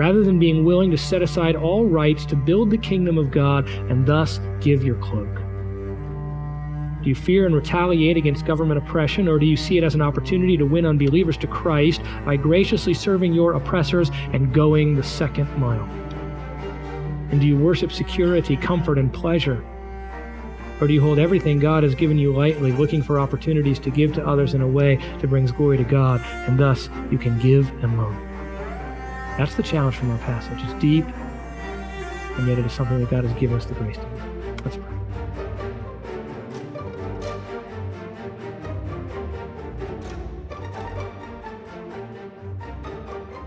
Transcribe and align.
rather 0.00 0.24
than 0.24 0.38
being 0.38 0.64
willing 0.64 0.90
to 0.90 0.96
set 0.96 1.20
aside 1.20 1.54
all 1.54 1.84
rights 1.84 2.24
to 2.24 2.34
build 2.34 2.70
the 2.70 2.78
kingdom 2.78 3.18
of 3.18 3.30
God 3.30 3.68
and 3.90 4.06
thus 4.06 4.40
give 4.58 4.82
your 4.82 4.96
cloak? 4.96 5.28
Do 7.02 7.10
you 7.10 7.14
fear 7.14 7.44
and 7.44 7.54
retaliate 7.54 8.16
against 8.16 8.46
government 8.46 8.78
oppression, 8.78 9.28
or 9.28 9.38
do 9.38 9.44
you 9.44 9.58
see 9.58 9.76
it 9.76 9.84
as 9.84 9.94
an 9.94 10.00
opportunity 10.00 10.56
to 10.56 10.64
win 10.64 10.86
unbelievers 10.86 11.36
to 11.36 11.46
Christ 11.46 12.00
by 12.24 12.36
graciously 12.36 12.94
serving 12.94 13.34
your 13.34 13.52
oppressors 13.52 14.10
and 14.32 14.54
going 14.54 14.94
the 14.94 15.02
second 15.02 15.54
mile? 15.58 15.84
And 17.30 17.38
do 17.38 17.46
you 17.46 17.58
worship 17.58 17.92
security, 17.92 18.56
comfort, 18.56 18.96
and 18.96 19.12
pleasure? 19.12 19.62
Or 20.80 20.86
do 20.86 20.94
you 20.94 21.02
hold 21.02 21.18
everything 21.18 21.58
God 21.58 21.82
has 21.82 21.94
given 21.94 22.18
you 22.18 22.32
lightly, 22.32 22.72
looking 22.72 23.02
for 23.02 23.20
opportunities 23.20 23.78
to 23.80 23.90
give 23.90 24.14
to 24.14 24.26
others 24.26 24.54
in 24.54 24.62
a 24.62 24.66
way 24.66 24.96
that 24.96 25.28
brings 25.28 25.52
glory 25.52 25.76
to 25.76 25.84
God, 25.84 26.22
and 26.48 26.58
thus 26.58 26.88
you 27.10 27.18
can 27.18 27.38
give 27.38 27.68
and 27.84 27.98
loan? 27.98 28.29
That's 29.40 29.54
the 29.54 29.62
challenge 29.62 29.96
from 29.96 30.10
our 30.10 30.18
passage. 30.18 30.58
It's 30.62 30.74
deep, 30.82 31.06
and 32.36 32.46
yet 32.46 32.58
it 32.58 32.66
is 32.66 32.72
something 32.72 33.00
that 33.00 33.08
God 33.08 33.24
has 33.24 33.32
given 33.40 33.56
us 33.56 33.64
the 33.64 33.72
grace 33.72 33.96
to 33.96 34.02
do. 34.02 34.08
Let's 34.62 34.76
pray. 34.76 34.84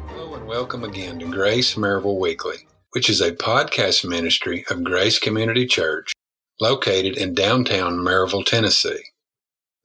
Hello, 0.08 0.34
and 0.34 0.48
welcome 0.48 0.84
again 0.84 1.20
to 1.20 1.28
Grace 1.28 1.76
Maryville 1.76 2.20
Weekly, 2.20 2.68
which 2.94 3.08
is 3.08 3.22
a 3.22 3.32
podcast 3.32 4.04
ministry 4.04 4.66
of 4.72 4.84
Grace 4.84 5.20
Community 5.20 5.68
Church 5.68 6.12
located 6.60 7.18
in 7.18 7.36
downtown 7.36 7.98
Maryville, 7.98 8.44
Tennessee. 8.44 9.04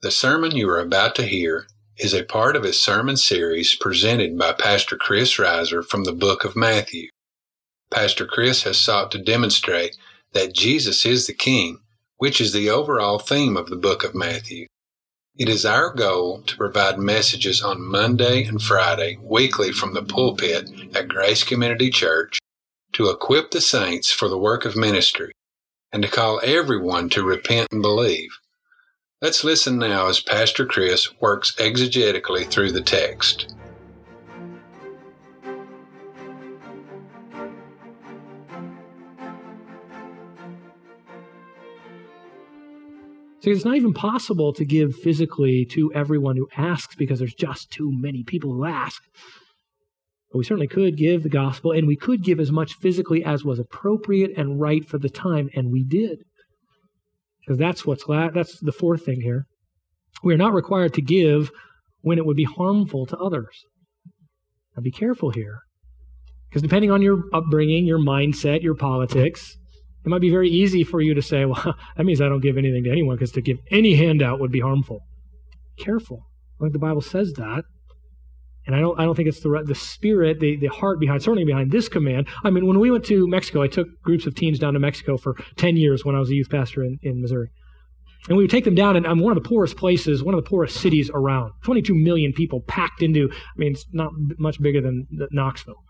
The 0.01 0.09
sermon 0.09 0.55
you 0.55 0.67
are 0.69 0.79
about 0.79 1.13
to 1.17 1.23
hear 1.27 1.67
is 1.99 2.13
a 2.13 2.23
part 2.23 2.55
of 2.55 2.63
a 2.63 2.71
sermon 2.71 3.17
series 3.17 3.75
presented 3.75 4.37
by 4.37 4.53
Pastor 4.53 4.95
Chris 4.95 5.35
Reiser 5.35 5.83
from 5.83 6.05
the 6.05 6.13
book 6.13 6.45
of 6.45 6.55
Matthew. 6.55 7.09
Pastor 7.91 8.25
Chris 8.25 8.63
has 8.63 8.79
sought 8.79 9.11
to 9.11 9.21
demonstrate 9.21 9.97
that 10.31 10.53
Jesus 10.53 11.05
is 11.05 11.27
the 11.27 11.33
King, 11.33 11.79
which 12.15 12.39
is 12.39 12.53
the 12.53 12.69
overall 12.69 13.19
theme 13.19 13.57
of 13.57 13.69
the 13.69 13.75
book 13.75 14.05
of 14.05 14.15
Matthew. 14.15 14.67
It 15.37 15.49
is 15.49 15.65
our 15.65 15.93
goal 15.93 16.41
to 16.43 16.55
provide 16.55 16.99
messages 16.99 17.61
on 17.61 17.85
Monday 17.85 18.45
and 18.45 18.61
Friday 18.61 19.17
weekly 19.21 19.73
from 19.73 19.93
the 19.93 20.03
pulpit 20.03 20.69
at 20.95 21.09
Grace 21.09 21.43
Community 21.43 21.89
Church 21.89 22.39
to 22.93 23.09
equip 23.09 23.51
the 23.51 23.61
saints 23.61 24.09
for 24.09 24.29
the 24.29 24.37
work 24.37 24.63
of 24.63 24.77
ministry 24.77 25.33
and 25.91 26.01
to 26.03 26.09
call 26.09 26.39
everyone 26.45 27.09
to 27.09 27.23
repent 27.23 27.67
and 27.71 27.81
believe. 27.81 28.29
Let's 29.21 29.43
listen 29.43 29.77
now 29.77 30.07
as 30.07 30.21
Pastor 30.21 30.65
Chris 30.65 31.19
works 31.19 31.51
exegetically 31.57 32.47
through 32.49 32.71
the 32.71 32.79
text. 32.79 33.53
See, 43.41 43.51
it's 43.51 43.65
not 43.65 43.75
even 43.75 43.93
possible 43.93 44.53
to 44.53 44.63
give 44.63 44.95
physically 44.95 45.65
to 45.71 45.91
everyone 45.93 46.37
who 46.37 46.47
asks 46.55 46.95
because 46.95 47.19
there's 47.19 47.33
just 47.33 47.69
too 47.71 47.91
many 47.91 48.23
people 48.23 48.53
who 48.53 48.63
ask. 48.63 49.03
But 50.31 50.37
we 50.37 50.45
certainly 50.45 50.67
could 50.67 50.95
give 50.95 51.23
the 51.23 51.29
gospel, 51.29 51.73
and 51.73 51.87
we 51.87 51.97
could 51.97 52.23
give 52.23 52.39
as 52.39 52.53
much 52.53 52.75
physically 52.75 53.25
as 53.25 53.43
was 53.43 53.59
appropriate 53.59 54.37
and 54.37 54.61
right 54.61 54.85
for 54.85 54.97
the 54.97 55.09
time, 55.09 55.49
and 55.53 55.73
we 55.73 55.83
did. 55.83 56.23
Because 57.49 57.57
that's 57.57 57.83
what's 57.83 58.07
la- 58.07 58.29
that's 58.29 58.59
the 58.59 58.71
fourth 58.71 59.03
thing 59.03 59.21
here. 59.21 59.47
We 60.23 60.35
are 60.35 60.37
not 60.37 60.53
required 60.53 60.93
to 60.93 61.01
give 61.01 61.49
when 62.01 62.19
it 62.19 62.25
would 62.27 62.37
be 62.37 62.43
harmful 62.43 63.07
to 63.07 63.17
others. 63.17 63.65
Now 64.77 64.83
be 64.83 64.91
careful 64.91 65.31
here. 65.31 65.57
Because 66.47 66.61
depending 66.61 66.91
on 66.91 67.01
your 67.01 67.23
upbringing, 67.33 67.87
your 67.87 67.97
mindset, 67.97 68.61
your 68.61 68.75
politics, 68.75 69.57
it 70.05 70.09
might 70.09 70.21
be 70.21 70.29
very 70.29 70.47
easy 70.47 70.83
for 70.83 71.01
you 71.01 71.15
to 71.15 71.23
say, 71.23 71.45
well, 71.45 71.75
that 71.97 72.03
means 72.03 72.21
I 72.21 72.29
don't 72.29 72.39
give 72.39 72.55
anything 72.55 72.83
to 72.83 72.91
anyone 72.91 73.15
because 73.15 73.31
to 73.31 73.41
give 73.41 73.57
any 73.71 73.95
handout 73.95 74.39
would 74.39 74.51
be 74.51 74.59
harmful. 74.59 74.99
Careful. 75.79 76.27
Think 76.61 76.73
the 76.73 76.77
Bible 76.77 77.01
says 77.01 77.33
that. 77.37 77.63
And 78.69 78.75
I 78.75 78.81
don't, 78.81 78.99
I 78.99 79.03
don't 79.03 79.15
think 79.15 79.27
it's 79.27 79.39
the, 79.39 79.63
the 79.65 79.73
spirit, 79.73 80.39
the, 80.39 80.55
the 80.55 80.67
heart 80.67 80.99
behind, 80.99 81.23
certainly 81.23 81.43
behind 81.43 81.71
this 81.71 81.89
command. 81.89 82.27
I 82.43 82.51
mean, 82.51 82.67
when 82.67 82.79
we 82.79 82.91
went 82.91 83.03
to 83.05 83.27
Mexico, 83.27 83.63
I 83.63 83.67
took 83.67 83.87
groups 84.03 84.27
of 84.27 84.35
teens 84.35 84.59
down 84.59 84.73
to 84.75 84.79
Mexico 84.79 85.17
for 85.17 85.35
10 85.55 85.75
years 85.75 86.05
when 86.05 86.15
I 86.15 86.19
was 86.19 86.29
a 86.29 86.35
youth 86.35 86.51
pastor 86.51 86.83
in, 86.83 86.99
in 87.01 87.19
Missouri. 87.19 87.49
And 88.27 88.37
we 88.37 88.43
would 88.43 88.51
take 88.51 88.65
them 88.65 88.75
down, 88.75 88.95
and 88.95 89.07
I'm 89.07 89.21
one 89.21 89.35
of 89.35 89.41
the 89.41 89.49
poorest 89.49 89.75
places, 89.75 90.23
one 90.23 90.35
of 90.35 90.43
the 90.43 90.47
poorest 90.47 90.79
cities 90.79 91.09
around. 91.11 91.53
22 91.63 91.95
million 91.95 92.31
people 92.31 92.61
packed 92.61 93.01
into, 93.01 93.31
I 93.31 93.57
mean, 93.57 93.71
it's 93.71 93.87
not 93.91 94.11
much 94.37 94.61
bigger 94.61 94.81
than 94.81 95.07
Knoxville. 95.31 95.83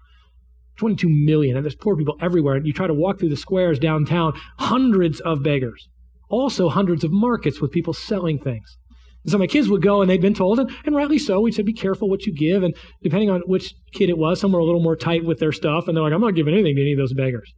22 0.77 1.09
million, 1.09 1.57
and 1.57 1.65
there's 1.65 1.75
poor 1.75 1.97
people 1.97 2.15
everywhere. 2.21 2.55
And 2.55 2.65
you 2.65 2.71
try 2.71 2.87
to 2.87 2.93
walk 2.93 3.19
through 3.19 3.27
the 3.27 3.35
squares 3.35 3.77
downtown, 3.77 4.31
hundreds 4.57 5.19
of 5.19 5.43
beggars. 5.43 5.89
Also, 6.29 6.69
hundreds 6.69 7.03
of 7.03 7.11
markets 7.11 7.59
with 7.59 7.71
people 7.71 7.91
selling 7.91 8.39
things. 8.39 8.77
And 9.29 9.33
so 9.33 9.37
my 9.37 9.45
kids 9.45 9.69
would 9.69 9.83
go, 9.83 10.01
and 10.01 10.09
they'd 10.09 10.19
been 10.19 10.33
told, 10.33 10.59
and, 10.59 10.71
and 10.85 10.95
rightly 10.95 11.19
so, 11.19 11.39
We'd 11.39 11.53
said, 11.53 11.63
be 11.63 11.71
careful 11.71 12.09
what 12.09 12.25
you 12.25 12.33
give. 12.33 12.63
And 12.63 12.75
depending 13.03 13.29
on 13.29 13.41
which 13.41 13.75
kid 13.93 14.09
it 14.09 14.17
was, 14.17 14.39
some 14.39 14.51
were 14.51 14.59
a 14.59 14.65
little 14.65 14.81
more 14.81 14.95
tight 14.95 15.23
with 15.23 15.37
their 15.37 15.51
stuff, 15.51 15.87
and 15.87 15.95
they're 15.95 16.03
like, 16.03 16.13
I'm 16.13 16.19
not 16.19 16.33
giving 16.33 16.55
anything 16.55 16.75
to 16.75 16.81
any 16.81 16.93
of 16.93 16.97
those 16.97 17.13
beggars. 17.13 17.53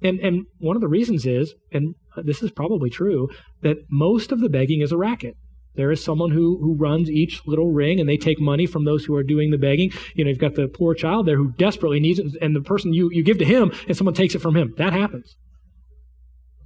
And, 0.00 0.18
and 0.20 0.46
one 0.60 0.74
of 0.74 0.80
the 0.80 0.88
reasons 0.88 1.26
is, 1.26 1.54
and 1.70 1.94
uh, 2.16 2.22
this 2.24 2.42
is 2.42 2.50
probably 2.50 2.88
true, 2.88 3.28
that 3.60 3.76
most 3.90 4.32
of 4.32 4.40
the 4.40 4.48
begging 4.48 4.80
is 4.80 4.90
a 4.90 4.96
racket. 4.96 5.34
There 5.74 5.90
is 5.90 6.02
someone 6.02 6.30
who, 6.30 6.58
who 6.62 6.76
runs 6.78 7.10
each 7.10 7.42
little 7.46 7.70
ring 7.70 8.00
and 8.00 8.08
they 8.08 8.16
take 8.16 8.40
money 8.40 8.64
from 8.64 8.86
those 8.86 9.04
who 9.04 9.14
are 9.16 9.22
doing 9.22 9.50
the 9.50 9.58
begging. 9.58 9.92
You 10.14 10.24
know, 10.24 10.30
you've 10.30 10.38
got 10.38 10.54
the 10.54 10.68
poor 10.68 10.94
child 10.94 11.26
there 11.26 11.36
who 11.36 11.52
desperately 11.58 12.00
needs 12.00 12.18
it, 12.18 12.26
and 12.40 12.56
the 12.56 12.62
person 12.62 12.94
you, 12.94 13.10
you 13.12 13.22
give 13.22 13.38
to 13.38 13.44
him 13.44 13.70
and 13.86 13.96
someone 13.96 14.14
takes 14.14 14.34
it 14.34 14.40
from 14.40 14.56
him. 14.56 14.72
That 14.78 14.94
happens. 14.94 15.36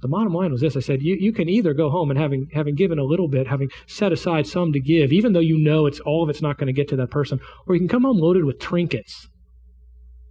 The 0.01 0.07
bottom 0.07 0.33
line 0.33 0.51
was 0.51 0.61
this 0.61 0.77
I 0.77 0.79
said, 0.79 1.01
you, 1.01 1.15
you 1.19 1.33
can 1.33 1.49
either 1.49 1.73
go 1.73 1.89
home 1.89 2.09
and 2.09 2.19
having, 2.19 2.47
having 2.53 2.75
given 2.75 2.99
a 2.99 3.03
little 3.03 3.27
bit, 3.27 3.47
having 3.47 3.69
set 3.85 4.11
aside 4.13 4.47
some 4.47 4.71
to 4.73 4.79
give, 4.79 5.11
even 5.11 5.33
though 5.33 5.39
you 5.39 5.57
know 5.57 5.85
it's 5.85 5.99
all 5.99 6.23
of 6.23 6.29
it's 6.29 6.41
not 6.41 6.57
going 6.57 6.67
to 6.67 6.73
get 6.73 6.87
to 6.89 6.95
that 6.97 7.11
person, 7.11 7.39
or 7.67 7.75
you 7.75 7.81
can 7.81 7.89
come 7.89 8.03
home 8.03 8.17
loaded 8.17 8.45
with 8.45 8.59
trinkets. 8.59 9.27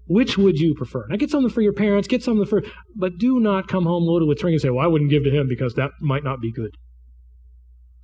Which 0.07 0.39
would 0.39 0.59
you 0.59 0.75
prefer? 0.75 1.07
Now 1.09 1.17
get 1.17 1.31
something 1.31 1.53
for 1.53 1.61
your 1.61 1.75
parents, 1.75 2.09
get 2.09 2.23
something 2.23 2.47
for, 2.47 2.63
but 2.97 3.19
do 3.19 3.41
not 3.41 3.69
come 3.69 3.85
home 3.85 4.05
loaded 4.05 4.27
with 4.27 4.39
trinkets 4.39 4.65
and 4.65 4.71
say, 4.71 4.75
well, 4.75 4.85
I 4.85 4.89
wouldn't 4.89 5.11
give 5.11 5.25
to 5.25 5.31
him 5.31 5.49
because 5.49 5.75
that 5.75 5.91
might 6.01 6.25
not 6.25 6.41
be 6.41 6.51
good. 6.51 6.75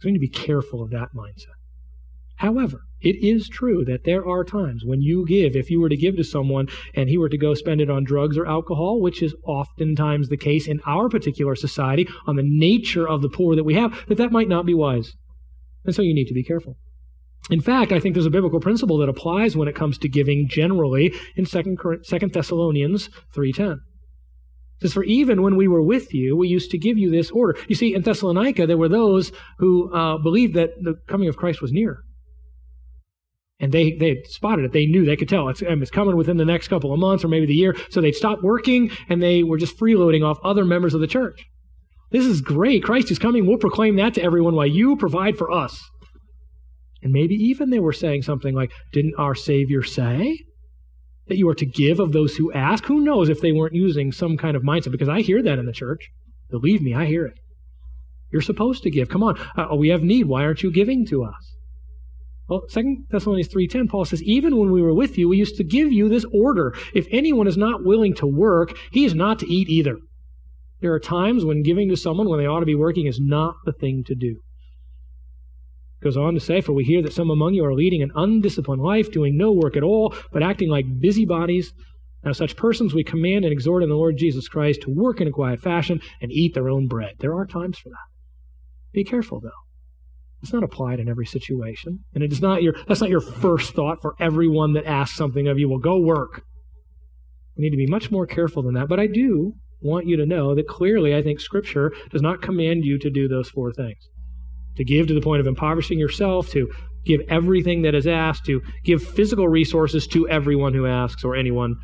So 0.00 0.06
we 0.08 0.12
need 0.12 0.18
to 0.18 0.20
be 0.20 0.28
careful 0.28 0.82
of 0.82 0.90
that 0.90 1.14
mindset. 1.16 1.56
However, 2.36 2.82
it 3.00 3.16
is 3.22 3.48
true 3.48 3.84
that 3.84 4.04
there 4.04 4.26
are 4.26 4.44
times 4.44 4.82
when 4.84 5.02
you 5.02 5.26
give, 5.26 5.54
if 5.54 5.70
you 5.70 5.80
were 5.80 5.90
to 5.90 5.96
give 5.96 6.16
to 6.16 6.24
someone 6.24 6.68
and 6.94 7.08
he 7.08 7.18
were 7.18 7.28
to 7.28 7.38
go 7.38 7.54
spend 7.54 7.80
it 7.80 7.90
on 7.90 8.02
drugs 8.02 8.38
or 8.38 8.46
alcohol, 8.46 9.00
which 9.00 9.22
is 9.22 9.34
oftentimes 9.44 10.28
the 10.28 10.36
case 10.36 10.66
in 10.66 10.80
our 10.86 11.08
particular 11.08 11.54
society, 11.54 12.08
on 12.26 12.36
the 12.36 12.42
nature 12.42 13.06
of 13.06 13.20
the 13.20 13.28
poor 13.28 13.54
that 13.56 13.64
we 13.64 13.74
have, 13.74 14.06
that 14.08 14.16
that 14.16 14.32
might 14.32 14.48
not 14.48 14.64
be 14.64 14.74
wise. 14.74 15.12
And 15.84 15.94
so 15.94 16.02
you 16.02 16.14
need 16.14 16.28
to 16.28 16.34
be 16.34 16.42
careful. 16.42 16.76
In 17.50 17.60
fact, 17.60 17.92
I 17.92 18.00
think 18.00 18.14
there's 18.14 18.24
a 18.24 18.30
biblical 18.30 18.58
principle 18.58 18.96
that 18.98 19.10
applies 19.10 19.54
when 19.54 19.68
it 19.68 19.74
comes 19.74 19.98
to 19.98 20.08
giving 20.08 20.48
generally 20.48 21.14
in 21.36 21.44
2 21.44 21.76
Thessalonians 22.32 23.10
3.10 23.34 23.72
It 23.72 23.80
says, 24.80 24.94
For 24.94 25.04
even 25.04 25.42
when 25.42 25.56
we 25.56 25.68
were 25.68 25.82
with 25.82 26.14
you, 26.14 26.38
we 26.38 26.48
used 26.48 26.70
to 26.70 26.78
give 26.78 26.96
you 26.96 27.10
this 27.10 27.30
order. 27.30 27.58
You 27.68 27.74
see, 27.74 27.94
in 27.94 28.00
Thessalonica, 28.00 28.66
there 28.66 28.78
were 28.78 28.88
those 28.88 29.30
who 29.58 29.92
uh, 29.92 30.16
believed 30.16 30.54
that 30.54 30.70
the 30.80 30.94
coming 31.06 31.28
of 31.28 31.36
Christ 31.36 31.60
was 31.60 31.70
near. 31.70 32.02
And 33.60 33.72
they, 33.72 33.92
they 33.92 34.22
spotted 34.24 34.64
it. 34.64 34.72
They 34.72 34.86
knew, 34.86 35.04
they 35.04 35.16
could 35.16 35.28
tell 35.28 35.48
it's, 35.48 35.62
it's 35.62 35.90
coming 35.90 36.16
within 36.16 36.36
the 36.36 36.44
next 36.44 36.68
couple 36.68 36.92
of 36.92 36.98
months 36.98 37.24
or 37.24 37.28
maybe 37.28 37.46
the 37.46 37.54
year. 37.54 37.76
So 37.90 38.00
they'd 38.00 38.14
stopped 38.14 38.42
working 38.42 38.90
and 39.08 39.22
they 39.22 39.42
were 39.42 39.58
just 39.58 39.78
freeloading 39.78 40.24
off 40.24 40.38
other 40.42 40.64
members 40.64 40.92
of 40.92 41.00
the 41.00 41.06
church. 41.06 41.44
This 42.10 42.26
is 42.26 42.40
great. 42.40 42.82
Christ 42.82 43.10
is 43.10 43.18
coming. 43.18 43.46
We'll 43.46 43.58
proclaim 43.58 43.96
that 43.96 44.14
to 44.14 44.22
everyone 44.22 44.54
while 44.54 44.66
you 44.66 44.96
provide 44.96 45.36
for 45.36 45.50
us. 45.50 45.80
And 47.02 47.12
maybe 47.12 47.34
even 47.34 47.70
they 47.70 47.78
were 47.78 47.92
saying 47.92 48.22
something 48.22 48.54
like, 48.54 48.72
Didn't 48.92 49.14
our 49.18 49.34
Savior 49.34 49.82
say? 49.82 50.38
that 51.28 51.38
you 51.38 51.48
are 51.48 51.54
to 51.54 51.66
give 51.66 52.00
of 52.00 52.12
those 52.12 52.36
who 52.36 52.52
ask. 52.52 52.84
Who 52.84 53.00
knows 53.00 53.28
if 53.28 53.40
they 53.40 53.52
weren't 53.52 53.74
using 53.74 54.12
some 54.12 54.36
kind 54.36 54.56
of 54.56 54.62
mindset? 54.62 54.92
Because 54.92 55.08
I 55.08 55.20
hear 55.20 55.42
that 55.42 55.58
in 55.58 55.66
the 55.66 55.72
church. 55.72 56.10
Believe 56.50 56.82
me, 56.82 56.94
I 56.94 57.06
hear 57.06 57.26
it. 57.26 57.34
You're 58.30 58.42
supposed 58.42 58.82
to 58.82 58.90
give. 58.90 59.08
Come 59.08 59.22
on, 59.22 59.38
uh, 59.56 59.74
we 59.76 59.88
have 59.88 60.02
need. 60.02 60.26
Why 60.26 60.44
aren't 60.44 60.62
you 60.62 60.72
giving 60.72 61.06
to 61.06 61.24
us? 61.24 61.56
Well, 62.48 62.66
2 62.68 63.04
Thessalonians 63.10 63.48
3.10, 63.48 63.88
Paul 63.88 64.04
says, 64.04 64.22
Even 64.22 64.56
when 64.58 64.70
we 64.70 64.82
were 64.82 64.94
with 64.94 65.16
you, 65.16 65.28
we 65.28 65.38
used 65.38 65.56
to 65.56 65.64
give 65.64 65.92
you 65.92 66.08
this 66.08 66.26
order. 66.32 66.74
If 66.92 67.06
anyone 67.10 67.46
is 67.46 67.56
not 67.56 67.84
willing 67.84 68.14
to 68.16 68.26
work, 68.26 68.76
he 68.90 69.04
is 69.04 69.14
not 69.14 69.38
to 69.38 69.50
eat 69.50 69.68
either. 69.68 69.96
There 70.80 70.92
are 70.92 71.00
times 71.00 71.44
when 71.44 71.62
giving 71.62 71.88
to 71.88 71.96
someone 71.96 72.28
when 72.28 72.38
they 72.38 72.46
ought 72.46 72.60
to 72.60 72.66
be 72.66 72.74
working 72.74 73.06
is 73.06 73.18
not 73.18 73.54
the 73.64 73.72
thing 73.72 74.04
to 74.06 74.14
do. 74.14 74.40
Goes 76.02 76.18
on 76.18 76.34
to 76.34 76.40
say, 76.40 76.60
For 76.60 76.74
we 76.74 76.84
hear 76.84 77.02
that 77.02 77.14
some 77.14 77.30
among 77.30 77.54
you 77.54 77.64
are 77.64 77.72
leading 77.72 78.02
an 78.02 78.12
undisciplined 78.14 78.82
life, 78.82 79.10
doing 79.10 79.38
no 79.38 79.50
work 79.50 79.74
at 79.74 79.82
all, 79.82 80.14
but 80.30 80.42
acting 80.42 80.68
like 80.68 81.00
busybodies. 81.00 81.72
Now, 82.22 82.32
such 82.32 82.56
persons 82.56 82.92
we 82.92 83.04
command 83.04 83.46
and 83.46 83.52
exhort 83.52 83.82
in 83.82 83.88
the 83.88 83.94
Lord 83.94 84.18
Jesus 84.18 84.48
Christ 84.48 84.82
to 84.82 84.90
work 84.90 85.22
in 85.22 85.28
a 85.28 85.30
quiet 85.30 85.60
fashion 85.60 86.02
and 86.20 86.30
eat 86.30 86.52
their 86.52 86.68
own 86.68 86.88
bread. 86.88 87.14
There 87.20 87.34
are 87.34 87.46
times 87.46 87.78
for 87.78 87.88
that. 87.88 87.96
Be 88.92 89.04
careful, 89.04 89.40
though. 89.40 89.50
It's 90.44 90.52
not 90.52 90.62
applied 90.62 91.00
in 91.00 91.08
every 91.08 91.24
situation. 91.24 92.00
And 92.14 92.22
it 92.22 92.30
is 92.30 92.42
not 92.42 92.62
your 92.62 92.74
that's 92.86 93.00
not 93.00 93.08
your 93.08 93.22
first 93.22 93.72
thought 93.72 94.02
for 94.02 94.14
everyone 94.20 94.74
that 94.74 94.84
asks 94.84 95.16
something 95.16 95.48
of 95.48 95.58
you. 95.58 95.70
Well, 95.70 95.78
go 95.78 95.98
work. 95.98 96.42
We 97.56 97.64
need 97.64 97.70
to 97.70 97.78
be 97.78 97.86
much 97.86 98.10
more 98.10 98.26
careful 98.26 98.62
than 98.62 98.74
that. 98.74 98.86
But 98.86 99.00
I 99.00 99.06
do 99.06 99.54
want 99.80 100.06
you 100.06 100.18
to 100.18 100.26
know 100.26 100.54
that 100.54 100.68
clearly 100.68 101.16
I 101.16 101.22
think 101.22 101.40
Scripture 101.40 101.94
does 102.10 102.20
not 102.20 102.42
command 102.42 102.84
you 102.84 102.98
to 102.98 103.08
do 103.08 103.26
those 103.26 103.48
four 103.48 103.72
things 103.72 104.10
to 104.76 104.84
give 104.84 105.06
to 105.06 105.14
the 105.14 105.22
point 105.22 105.40
of 105.40 105.46
impoverishing 105.46 105.98
yourself, 105.98 106.50
to 106.50 106.70
give 107.06 107.22
everything 107.30 107.80
that 107.82 107.94
is 107.94 108.06
asked, 108.06 108.44
to 108.44 108.60
give 108.84 109.02
physical 109.02 109.48
resources 109.48 110.06
to 110.08 110.28
everyone 110.28 110.74
who 110.74 110.84
asks 110.84 111.24
or 111.24 111.36
anyone, 111.36 111.76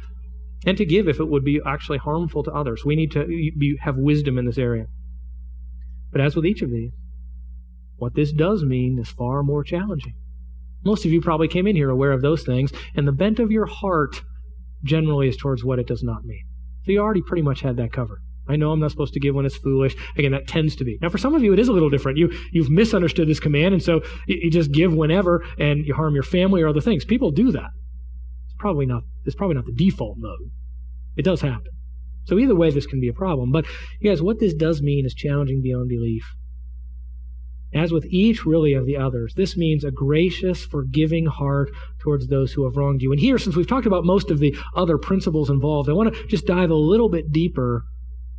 and 0.67 0.77
to 0.77 0.85
give 0.85 1.09
if 1.09 1.19
it 1.19 1.29
would 1.29 1.45
be 1.45 1.63
actually 1.65 1.97
harmful 1.97 2.43
to 2.43 2.53
others. 2.53 2.85
We 2.85 2.97
need 2.97 3.13
to 3.13 3.27
be, 3.27 3.79
have 3.81 3.97
wisdom 3.97 4.37
in 4.37 4.45
this 4.45 4.59
area. 4.59 4.85
But 6.13 6.21
as 6.21 6.37
with 6.37 6.45
each 6.45 6.61
of 6.61 6.71
these, 6.71 6.91
what 8.01 8.15
this 8.15 8.33
does 8.33 8.65
mean 8.65 8.99
is 8.99 9.09
far 9.09 9.43
more 9.43 9.63
challenging. 9.63 10.15
Most 10.85 11.05
of 11.05 11.13
you 11.13 11.21
probably 11.21 11.49
came 11.49 11.67
in 11.67 11.77
here 11.77 11.91
aware 11.91 12.13
of 12.13 12.23
those 12.23 12.43
things, 12.43 12.73
and 12.97 13.07
the 13.07 13.13
bent 13.13 13.39
of 13.39 13.51
your 13.51 13.67
heart 13.67 14.23
generally 14.83 15.29
is 15.29 15.37
towards 15.37 15.63
what 15.63 15.79
it 15.79 15.87
does 15.87 16.03
not 16.03 16.25
mean. 16.25 16.45
So 16.85 16.93
you 16.93 17.01
already 17.01 17.23
pretty 17.23 17.43
much 17.43 17.61
had 17.61 17.77
that 17.77 17.93
covered. 17.93 18.23
I 18.49 18.57
know 18.57 18.73
I'm 18.73 18.81
not 18.81 18.91
supposed 18.91 19.13
to 19.15 19.21
give 19.21 19.35
when 19.35 19.47
it's 19.47 19.57
foolish. 19.57 19.95
Again, 20.17 20.33
that 20.33 20.49
tends 20.49 20.75
to 20.77 20.85
be. 20.85 20.99
Now, 21.01 21.11
for 21.11 21.19
some 21.19 21.35
of 21.35 21.43
you, 21.43 21.53
it 21.53 21.59
is 21.59 21.69
a 21.69 21.73
little 21.73 21.91
different. 21.91 22.19
You, 22.19 22.33
you've 22.51 22.71
misunderstood 22.71 23.29
this 23.29 23.39
command, 23.39 23.75
and 23.75 23.83
so 23.83 24.01
you, 24.27 24.51
just 24.51 24.73
give 24.73 24.93
whenever, 24.93 25.45
and 25.59 25.87
you 25.87 25.95
harm 25.95 26.15
your 26.15 26.25
family 26.25 26.63
or 26.63 26.69
other 26.69 26.81
things. 26.81 27.05
People 27.05 27.31
do 27.31 27.53
that. 27.53 27.71
It's 28.47 28.57
probably 28.59 28.87
not. 28.87 29.03
It's 29.25 29.37
probably 29.37 29.57
not 29.57 29.67
the 29.67 29.73
default 29.73 30.17
mode. 30.19 30.51
It 31.17 31.25
does 31.25 31.43
happen. 31.43 31.71
So 32.25 32.39
either 32.39 32.55
way, 32.55 32.71
this 32.71 32.87
can 32.87 33.01
be 33.01 33.09
a 33.09 33.13
problem. 33.13 33.53
But 33.53 33.67
you 34.01 34.11
guys, 34.11 34.23
what 34.23 34.41
this 34.41 34.55
does 34.55 34.83
mean 34.83 35.05
is 35.05 35.15
challenging 35.15 35.63
beyond 35.63 35.89
belief. 35.89 36.25
As 37.73 37.93
with 37.93 38.05
each 38.07 38.45
really 38.45 38.73
of 38.73 38.85
the 38.85 38.97
others, 38.97 39.35
this 39.35 39.57
means 39.57 39.85
a 39.85 39.93
gracious, 39.93 40.65
forgiving 40.65 41.27
heart 41.27 41.71
towards 42.01 42.27
those 42.27 42.53
who 42.53 42.65
have 42.65 42.77
wronged 42.77 43.01
you. 43.01 43.13
And 43.13 43.21
here, 43.21 43.39
since 43.39 43.55
we've 43.55 43.69
talked 43.69 43.87
about 43.87 44.05
most 44.05 44.31
of 44.31 44.41
the 44.41 44.57
other 44.75 44.99
principles 44.99 45.51
involved, 45.51 45.89
I 45.89 45.93
want 45.93 46.13
to 46.13 46.27
just 46.27 46.47
dive 46.47 46.71
a 46.71 46.75
little 46.75 47.09
bit 47.09 47.31
deeper 47.31 47.85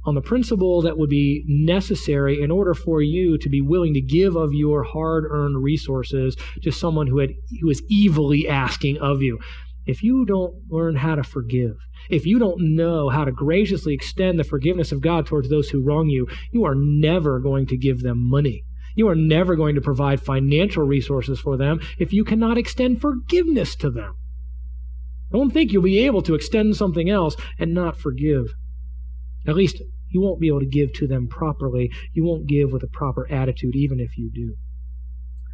on 0.03 0.15
the 0.15 0.21
principle 0.21 0.81
that 0.81 0.97
would 0.97 1.09
be 1.09 1.45
necessary 1.47 2.41
in 2.41 2.51
order 2.51 2.73
for 2.73 3.01
you 3.01 3.37
to 3.37 3.49
be 3.49 3.61
willing 3.61 3.93
to 3.93 4.01
give 4.01 4.35
of 4.35 4.53
your 4.53 4.83
hard-earned 4.83 5.63
resources 5.63 6.35
to 6.63 6.71
someone 6.71 7.07
who 7.07 7.19
had 7.19 7.31
who 7.61 7.69
is 7.69 7.83
evilly 7.91 8.49
asking 8.49 8.97
of 8.97 9.21
you. 9.21 9.39
If 9.85 10.03
you 10.03 10.25
don't 10.25 10.55
learn 10.69 10.95
how 10.95 11.15
to 11.15 11.23
forgive, 11.23 11.77
if 12.09 12.25
you 12.25 12.39
don't 12.39 12.75
know 12.75 13.09
how 13.09 13.25
to 13.25 13.31
graciously 13.31 13.93
extend 13.93 14.39
the 14.39 14.43
forgiveness 14.43 14.91
of 14.91 15.01
God 15.01 15.25
towards 15.25 15.49
those 15.49 15.69
who 15.69 15.83
wrong 15.83 16.09
you, 16.09 16.27
you 16.51 16.65
are 16.65 16.75
never 16.75 17.39
going 17.39 17.67
to 17.67 17.77
give 17.77 18.01
them 18.01 18.17
money. 18.29 18.63
You 18.95 19.07
are 19.07 19.15
never 19.15 19.55
going 19.55 19.75
to 19.75 19.81
provide 19.81 20.21
financial 20.21 20.83
resources 20.83 21.39
for 21.39 21.57
them 21.57 21.79
if 21.97 22.13
you 22.13 22.23
cannot 22.23 22.57
extend 22.57 23.01
forgiveness 23.01 23.75
to 23.77 23.89
them. 23.89 24.15
Don't 25.31 25.51
think 25.51 25.71
you'll 25.71 25.83
be 25.83 26.05
able 26.05 26.21
to 26.23 26.35
extend 26.35 26.75
something 26.75 27.09
else 27.09 27.35
and 27.57 27.73
not 27.73 27.97
forgive. 27.97 28.53
At 29.47 29.55
least 29.55 29.81
you 30.09 30.21
won't 30.21 30.41
be 30.41 30.47
able 30.47 30.59
to 30.59 30.65
give 30.65 30.91
to 30.93 31.07
them 31.07 31.27
properly. 31.27 31.89
You 32.13 32.25
won't 32.25 32.47
give 32.47 32.71
with 32.71 32.83
a 32.83 32.87
proper 32.87 33.31
attitude, 33.31 33.75
even 33.75 33.99
if 33.99 34.17
you 34.17 34.29
do. 34.33 34.55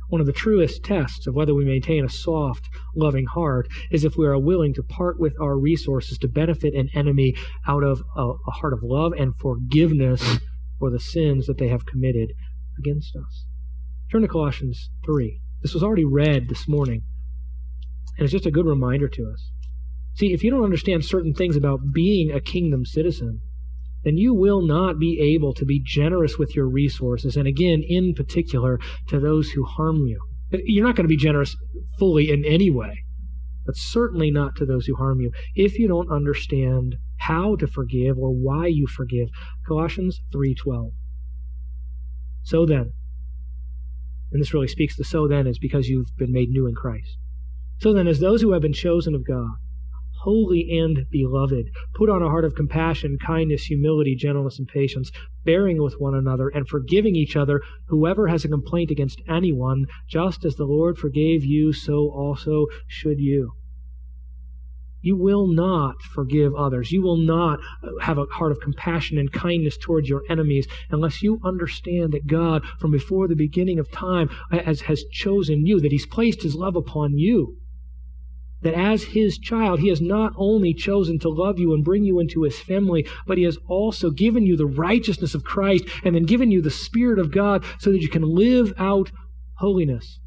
One 0.09 0.21
of 0.21 0.27
the 0.27 0.33
truest 0.33 0.83
tests 0.83 1.27
of 1.27 1.35
whether 1.35 1.53
we 1.53 1.65
maintain 1.65 2.05
a 2.05 2.09
soft, 2.09 2.69
loving 2.95 3.25
heart 3.25 3.67
is 3.91 4.05
if 4.05 4.15
we 4.15 4.25
are 4.25 4.39
willing 4.39 4.73
to 4.75 4.83
part 4.83 5.19
with 5.19 5.39
our 5.39 5.57
resources 5.59 6.17
to 6.19 6.29
benefit 6.29 6.73
an 6.73 6.89
enemy 6.95 7.35
out 7.67 7.83
of 7.83 8.01
a, 8.15 8.21
a 8.47 8.51
heart 8.51 8.73
of 8.73 8.83
love 8.83 9.11
and 9.13 9.35
forgiveness 9.35 10.39
for 10.79 10.89
the 10.89 10.99
sins 10.99 11.45
that 11.47 11.57
they 11.57 11.67
have 11.67 11.85
committed 11.85 12.31
against 12.77 13.15
us. 13.15 13.45
Turn 14.11 14.21
to 14.21 14.27
Colossians 14.27 14.89
3. 15.05 15.41
This 15.61 15.73
was 15.73 15.83
already 15.83 16.05
read 16.05 16.49
this 16.49 16.67
morning, 16.67 17.03
and 18.17 18.23
it's 18.23 18.31
just 18.31 18.45
a 18.45 18.51
good 18.51 18.65
reminder 18.65 19.07
to 19.07 19.31
us. 19.33 19.51
See, 20.15 20.33
if 20.33 20.43
you 20.43 20.49
don't 20.49 20.63
understand 20.63 21.05
certain 21.05 21.33
things 21.33 21.55
about 21.55 21.91
being 21.93 22.31
a 22.31 22.39
kingdom 22.39 22.85
citizen, 22.85 23.41
then 24.03 24.17
you 24.17 24.33
will 24.33 24.61
not 24.61 24.99
be 24.99 25.19
able 25.19 25.53
to 25.55 25.65
be 25.65 25.81
generous 25.83 26.37
with 26.37 26.55
your 26.55 26.69
resources, 26.69 27.35
and 27.35 27.47
again, 27.47 27.83
in 27.85 28.13
particular, 28.13 28.79
to 29.09 29.19
those 29.19 29.49
who 29.49 29.65
harm 29.65 30.05
you. 30.05 30.19
You're 30.51 30.85
not 30.85 30.95
going 30.95 31.03
to 31.03 31.09
be 31.09 31.17
generous 31.17 31.55
fully 31.99 32.31
in 32.31 32.45
any 32.45 32.69
way, 32.69 33.03
but 33.65 33.75
certainly 33.75 34.31
not 34.31 34.55
to 34.55 34.65
those 34.65 34.85
who 34.85 34.95
harm 34.95 35.19
you 35.19 35.31
if 35.55 35.77
you 35.77 35.87
don't 35.87 36.11
understand 36.11 36.95
how 37.19 37.55
to 37.57 37.67
forgive 37.67 38.17
or 38.17 38.31
why 38.31 38.67
you 38.67 38.87
forgive. 38.87 39.27
Colossians 39.67 40.21
3:12. 40.33 40.93
So 42.47 42.65
then, 42.65 42.93
and 44.31 44.41
this 44.41 44.53
really 44.53 44.69
speaks 44.69 44.95
to 44.95 45.03
so 45.03 45.27
then 45.27 45.47
is 45.47 45.59
because 45.59 45.89
you've 45.89 46.15
been 46.15 46.31
made 46.31 46.49
new 46.49 46.65
in 46.65 46.75
Christ. 46.75 47.17
So 47.81 47.91
then, 47.91 48.07
as 48.07 48.21
those 48.21 48.41
who 48.41 48.53
have 48.53 48.61
been 48.61 48.71
chosen 48.71 49.13
of 49.13 49.27
God, 49.27 49.49
holy 50.21 50.79
and 50.79 51.05
beloved. 51.11 51.65
Put 51.93 52.09
on 52.09 52.23
a 52.23 52.29
heart 52.29 52.45
of 52.45 52.55
compassion, 52.55 53.17
kindness, 53.19 53.65
humility, 53.65 54.15
gentleness, 54.15 54.59
and 54.59 54.67
patience, 54.67 55.11
bearing 55.43 55.81
with 55.81 55.99
one 55.99 56.15
another 56.15 56.47
and 56.47 56.65
forgiving 56.69 57.17
each 57.17 57.35
other, 57.35 57.61
whoever 57.87 58.27
has 58.27 58.45
a 58.45 58.47
complaint 58.47 58.91
against 58.91 59.21
anyone, 59.27 59.85
just 60.07 60.45
as 60.45 60.55
the 60.55 60.63
Lord 60.63 60.97
forgave 60.97 61.43
you, 61.43 61.73
so 61.73 62.09
also 62.11 62.67
should 62.87 63.19
you. 63.19 63.51
You 65.01 65.15
will 65.15 65.47
not 65.47 66.01
forgive 66.01 66.55
others. 66.55 66.91
You 66.91 67.01
will 67.01 67.17
not 67.17 67.59
uh, 67.83 67.89
have 68.01 68.17
a 68.17 68.25
heart 68.25 68.51
of 68.51 68.59
compassion 68.59 69.17
and 69.17 69.31
kindness 69.31 69.77
towards 69.77 70.09
your 70.09 70.23
enemies 70.29 70.67
unless 70.89 71.21
you 71.21 71.39
understand 71.43 72.13
that 72.13 72.27
God, 72.27 72.63
from 72.79 72.91
before 72.91 73.27
the 73.27 73.35
beginning 73.35 73.79
of 73.79 73.91
time, 73.91 74.29
has, 74.51 74.81
has 74.81 75.03
chosen 75.11 75.65
you, 75.65 75.79
that 75.79 75.91
He's 75.91 76.07
placed 76.07 76.41
His 76.41 76.55
love 76.55 76.75
upon 76.75 77.17
you 77.17 77.57
that 78.61 78.73
as 78.73 79.03
his 79.03 79.37
child, 79.37 79.79
he 79.79 79.89
has 79.89 80.01
not 80.01 80.33
only 80.35 80.73
chosen 80.73 81.19
to 81.19 81.29
love 81.29 81.59
you 81.59 81.73
and 81.73 81.83
bring 81.83 82.03
you 82.03 82.19
into 82.19 82.43
his 82.43 82.59
family, 82.59 83.07
but 83.25 83.37
he 83.37 83.43
has 83.43 83.57
also 83.67 84.09
given 84.09 84.45
you 84.45 84.57
the 84.57 84.65
righteousness 84.65 85.35
of 85.35 85.43
Christ 85.43 85.85
and 86.03 86.15
then 86.15 86.23
given 86.23 86.51
you 86.51 86.61
the 86.61 86.71
Spirit 86.71 87.19
of 87.19 87.31
God 87.31 87.63
so 87.79 87.91
that 87.91 88.01
you 88.01 88.09
can 88.09 88.23
live 88.23 88.73
out 88.77 89.11
holiness. 89.57 90.19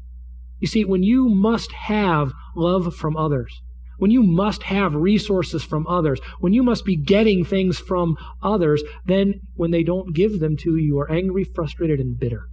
You 0.59 0.67
see, 0.67 0.85
when 0.85 1.03
you 1.03 1.27
must 1.27 1.71
have 1.71 2.31
love 2.55 2.95
from 2.95 3.17
others, 3.17 3.61
when 4.01 4.09
you 4.09 4.23
must 4.23 4.63
have 4.63 4.95
resources 4.95 5.63
from 5.63 5.85
others, 5.85 6.19
when 6.39 6.53
you 6.53 6.63
must 6.63 6.83
be 6.85 6.95
getting 6.95 7.45
things 7.45 7.77
from 7.77 8.17
others, 8.41 8.81
then 9.05 9.35
when 9.53 9.69
they 9.69 9.83
don't 9.83 10.15
give 10.15 10.39
them 10.39 10.57
to 10.57 10.75
you, 10.75 10.83
you 10.83 10.99
are 10.99 11.11
angry, 11.11 11.43
frustrated, 11.43 11.99
and 11.99 12.17
bitter. 12.17 12.47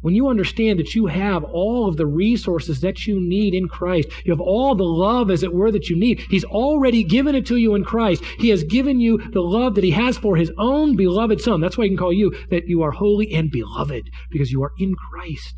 When 0.00 0.14
you 0.14 0.28
understand 0.28 0.78
that 0.78 0.94
you 0.94 1.08
have 1.08 1.44
all 1.44 1.86
of 1.86 1.98
the 1.98 2.06
resources 2.06 2.80
that 2.80 3.06
you 3.06 3.20
need 3.20 3.52
in 3.52 3.68
Christ, 3.68 4.08
you 4.24 4.32
have 4.32 4.40
all 4.40 4.74
the 4.74 4.82
love, 4.82 5.30
as 5.30 5.42
it 5.42 5.52
were, 5.52 5.70
that 5.70 5.90
you 5.90 5.96
need. 5.96 6.20
He's 6.30 6.44
already 6.44 7.04
given 7.04 7.34
it 7.34 7.44
to 7.48 7.56
you 7.56 7.74
in 7.74 7.84
Christ. 7.84 8.24
He 8.38 8.48
has 8.48 8.64
given 8.64 8.98
you 8.98 9.18
the 9.18 9.42
love 9.42 9.74
that 9.74 9.84
He 9.84 9.90
has 9.90 10.16
for 10.16 10.36
His 10.36 10.50
own 10.56 10.96
beloved 10.96 11.42
Son. 11.42 11.60
That's 11.60 11.76
why 11.76 11.84
He 11.84 11.90
can 11.90 11.98
call 11.98 12.14
you 12.14 12.34
that 12.48 12.66
you 12.66 12.80
are 12.80 12.92
holy 12.92 13.30
and 13.34 13.50
beloved, 13.50 14.08
because 14.30 14.50
you 14.50 14.62
are 14.62 14.72
in 14.78 14.94
Christ. 14.94 15.54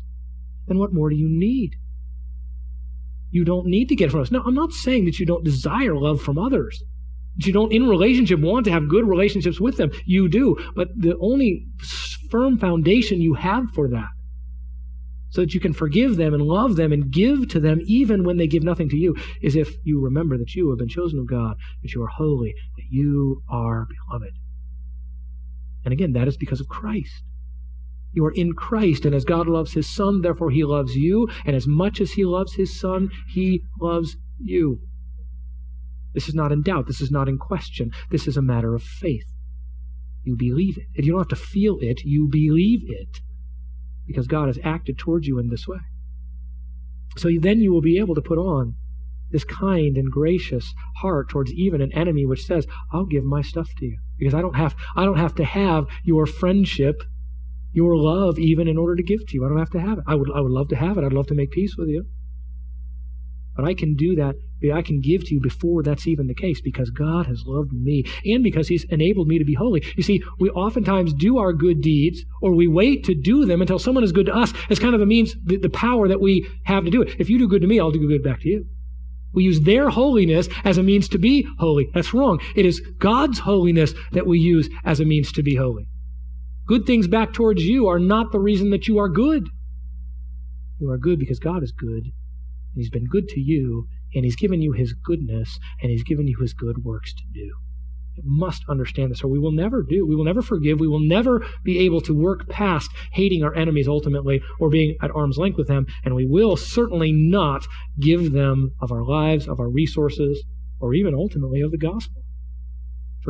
Then 0.67 0.77
what 0.77 0.91
more 0.91 1.09
do 1.09 1.15
you 1.15 1.29
need? 1.29 1.77
You 3.31 3.45
don't 3.45 3.67
need 3.67 3.89
to 3.89 3.95
get 3.95 4.11
from 4.11 4.21
us. 4.21 4.31
Now, 4.31 4.43
I'm 4.45 4.55
not 4.55 4.71
saying 4.71 5.05
that 5.05 5.19
you 5.19 5.25
don't 5.25 5.43
desire 5.43 5.95
love 5.95 6.21
from 6.21 6.37
others. 6.37 6.83
That 7.37 7.45
you 7.45 7.53
don't, 7.53 7.71
in 7.71 7.87
relationship, 7.87 8.39
want 8.39 8.65
to 8.65 8.71
have 8.71 8.89
good 8.89 9.07
relationships 9.07 9.59
with 9.59 9.77
them. 9.77 9.91
You 10.05 10.27
do. 10.27 10.57
But 10.75 10.89
the 10.97 11.17
only 11.19 11.67
firm 12.29 12.57
foundation 12.57 13.21
you 13.21 13.35
have 13.35 13.69
for 13.73 13.87
that 13.89 14.09
so 15.31 15.41
that 15.41 15.53
you 15.53 15.59
can 15.59 15.73
forgive 15.73 16.17
them 16.17 16.33
and 16.33 16.43
love 16.43 16.75
them 16.75 16.91
and 16.91 17.11
give 17.11 17.47
to 17.49 17.59
them 17.59 17.79
even 17.85 18.23
when 18.23 18.37
they 18.37 18.47
give 18.47 18.63
nothing 18.63 18.89
to 18.89 18.97
you, 18.97 19.15
is 19.41 19.55
if 19.55 19.75
you 19.83 20.01
remember 20.01 20.37
that 20.37 20.55
you 20.55 20.69
have 20.69 20.79
been 20.79 20.89
chosen 20.89 21.19
of 21.19 21.27
God, 21.27 21.55
that 21.83 21.93
you 21.93 22.01
are 22.01 22.07
holy, 22.07 22.55
that 22.77 22.85
you 22.89 23.43
are 23.49 23.87
beloved. 24.07 24.33
And 25.85 25.93
again, 25.93 26.13
that 26.13 26.27
is 26.27 26.35
because 26.35 26.59
of 26.59 26.67
Christ. 26.67 27.23
You 28.13 28.25
are 28.25 28.31
in 28.31 28.53
Christ, 28.53 29.05
and 29.05 29.13
as 29.13 29.25
God 29.25 29.47
loves 29.47 29.73
his 29.73 29.87
Son, 29.87 30.21
therefore 30.21 30.49
he 30.49 30.63
loves 30.63 30.95
you, 30.95 31.29
and 31.45 31.55
as 31.55 31.67
much 31.67 32.01
as 32.01 32.11
he 32.11 32.25
loves 32.25 32.53
his 32.53 32.79
Son, 32.79 33.09
he 33.27 33.63
loves 33.79 34.17
you. 34.39 34.79
This 36.13 36.27
is 36.27 36.33
not 36.33 36.51
in 36.51 36.63
doubt. 36.63 36.87
This 36.87 37.01
is 37.01 37.11
not 37.11 37.29
in 37.29 37.37
question. 37.37 37.91
This 38.09 38.27
is 38.27 38.35
a 38.35 38.41
matter 38.41 38.73
of 38.73 38.81
faith. 38.81 39.27
You 40.23 40.35
believe 40.35 40.77
it. 40.77 40.87
And 40.95 41.05
you 41.05 41.11
don't 41.11 41.21
have 41.21 41.27
to 41.27 41.35
feel 41.35 41.77
it, 41.81 42.01
you 42.03 42.27
believe 42.27 42.81
it 42.87 43.21
because 44.09 44.25
God 44.25 44.47
has 44.47 44.57
acted 44.63 44.97
towards 44.97 45.27
you 45.27 45.37
in 45.37 45.49
this 45.49 45.67
way. 45.67 45.77
So 47.15 47.29
then 47.39 47.61
you 47.61 47.71
will 47.71 47.81
be 47.81 47.99
able 47.99 48.15
to 48.15 48.21
put 48.21 48.39
on 48.39 48.73
this 49.31 49.43
kind 49.43 49.97
and 49.97 50.11
gracious 50.11 50.73
heart 50.97 51.29
towards 51.29 51.53
even 51.53 51.79
an 51.79 51.93
enemy 51.93 52.25
which 52.25 52.43
says, 52.43 52.65
I'll 52.91 53.05
give 53.05 53.23
my 53.23 53.43
stuff 53.43 53.69
to 53.77 53.85
you. 53.85 53.99
Because 54.17 54.33
I 54.33 54.41
don't 54.41 54.55
have 54.55 54.75
I 54.95 55.05
don't 55.05 55.19
have 55.19 55.35
to 55.35 55.45
have 55.45 55.85
your 56.03 56.25
friendship, 56.25 57.03
your 57.71 57.95
love 57.95 58.39
even 58.39 58.67
in 58.67 58.77
order 58.77 58.95
to 58.95 59.03
give 59.03 59.25
to 59.27 59.33
you. 59.33 59.45
I 59.45 59.49
don't 59.49 59.59
have 59.59 59.71
to 59.71 59.79
have 59.79 59.99
it. 59.99 60.03
I 60.07 60.15
would 60.15 60.29
I 60.33 60.41
would 60.41 60.51
love 60.51 60.69
to 60.69 60.75
have 60.75 60.97
it. 60.97 61.03
I'd 61.03 61.13
love 61.13 61.27
to 61.27 61.35
make 61.35 61.51
peace 61.51 61.75
with 61.77 61.89
you. 61.89 62.05
But 63.55 63.65
I 63.65 63.73
can 63.73 63.95
do 63.95 64.15
that 64.15 64.35
I 64.73 64.81
can 64.81 64.99
give 64.99 65.23
to 65.25 65.35
you 65.35 65.39
before 65.39 65.83
that's 65.83 66.05
even 66.05 66.27
the 66.27 66.33
case 66.33 66.59
because 66.59 66.89
God 66.89 67.27
has 67.27 67.43
loved 67.45 67.71
me 67.71 68.03
and 68.25 68.43
because 68.43 68.67
He's 68.67 68.83
enabled 68.85 69.27
me 69.27 69.39
to 69.39 69.45
be 69.45 69.53
holy. 69.53 69.81
You 69.95 70.03
see, 70.03 70.21
we 70.39 70.49
oftentimes 70.49 71.13
do 71.13 71.37
our 71.37 71.53
good 71.53 71.81
deeds 71.81 72.25
or 72.41 72.53
we 72.53 72.67
wait 72.67 73.05
to 73.05 73.15
do 73.15 73.45
them 73.45 73.61
until 73.61 73.79
someone 73.79 74.03
is 74.03 74.11
good 74.11 74.25
to 74.25 74.35
us 74.35 74.53
as 74.69 74.79
kind 74.79 74.95
of 74.95 75.01
a 75.01 75.05
means, 75.05 75.35
the, 75.45 75.57
the 75.57 75.69
power 75.69 76.07
that 76.09 76.19
we 76.19 76.47
have 76.65 76.83
to 76.83 76.91
do 76.91 77.01
it. 77.01 77.15
If 77.19 77.29
you 77.29 77.39
do 77.39 77.47
good 77.47 77.61
to 77.61 77.67
me, 77.67 77.79
I'll 77.79 77.91
do 77.91 78.05
good 78.05 78.23
back 78.23 78.41
to 78.41 78.49
you. 78.49 78.65
We 79.33 79.43
use 79.43 79.61
their 79.61 79.89
holiness 79.89 80.49
as 80.65 80.77
a 80.77 80.83
means 80.83 81.07
to 81.09 81.17
be 81.17 81.47
holy. 81.59 81.89
That's 81.93 82.13
wrong. 82.13 82.41
It 82.55 82.65
is 82.65 82.81
God's 82.97 83.39
holiness 83.39 83.93
that 84.11 84.27
we 84.27 84.39
use 84.39 84.69
as 84.83 84.99
a 84.99 85.05
means 85.05 85.31
to 85.33 85.43
be 85.43 85.55
holy. 85.55 85.87
Good 86.69 86.85
things 86.85 87.07
back 87.07 87.33
towards 87.33 87.63
you 87.63 87.87
are 87.87 87.97
not 87.97 88.31
the 88.31 88.39
reason 88.39 88.69
that 88.69 88.87
you 88.87 88.99
are 88.99 89.09
good. 89.09 89.49
You 90.79 90.91
are 90.91 90.99
good 90.99 91.17
because 91.17 91.39
God 91.39 91.63
is 91.63 91.71
good, 91.71 92.03
and 92.03 92.75
He's 92.75 92.91
been 92.91 93.07
good 93.07 93.27
to 93.29 93.39
you, 93.39 93.87
and 94.13 94.23
He's 94.23 94.35
given 94.35 94.61
you 94.61 94.73
His 94.73 94.93
goodness, 94.93 95.57
and 95.81 95.89
He's 95.89 96.03
given 96.03 96.27
you 96.27 96.37
His 96.39 96.53
good 96.53 96.83
works 96.83 97.11
to 97.15 97.23
do 97.33 97.55
You 98.13 98.23
must 98.23 98.65
understand 98.69 99.09
this, 99.09 99.23
or 99.23 99.29
we 99.29 99.39
will 99.39 99.51
never 99.51 99.81
do. 99.81 100.05
We 100.05 100.15
will 100.15 100.25
never 100.25 100.43
forgive. 100.43 100.79
We 100.79 100.87
will 100.87 100.99
never 100.99 101.43
be 101.63 101.79
able 101.79 102.01
to 102.01 102.13
work 102.13 102.47
past 102.49 102.91
hating 103.13 103.43
our 103.43 103.55
enemies 103.55 103.87
ultimately 103.87 104.43
or 104.59 104.69
being 104.69 104.95
at 105.01 105.09
arm's 105.15 105.39
length 105.39 105.57
with 105.57 105.67
them. 105.67 105.87
And 106.05 106.13
we 106.13 106.27
will 106.27 106.55
certainly 106.55 107.11
not 107.11 107.65
give 107.99 108.31
them 108.31 108.73
of 108.79 108.91
our 108.91 109.03
lives, 109.03 109.47
of 109.47 109.59
our 109.59 109.69
resources, 109.71 110.43
or 110.79 110.93
even 110.93 111.15
ultimately 111.15 111.61
of 111.61 111.71
the 111.71 111.79
gospel. 111.79 112.21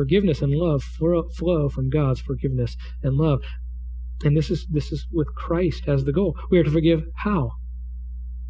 Forgiveness 0.00 0.40
and 0.40 0.54
love 0.54 0.82
flow 0.82 1.68
from 1.68 1.90
God's 1.90 2.22
forgiveness 2.22 2.74
and 3.02 3.18
love. 3.18 3.42
And 4.24 4.34
this 4.34 4.50
is, 4.50 4.66
this 4.70 4.90
is 4.92 5.06
with 5.12 5.34
Christ 5.34 5.84
as 5.86 6.04
the 6.04 6.12
goal. 6.12 6.38
We 6.50 6.58
are 6.58 6.64
to 6.64 6.70
forgive 6.70 7.02
how? 7.16 7.50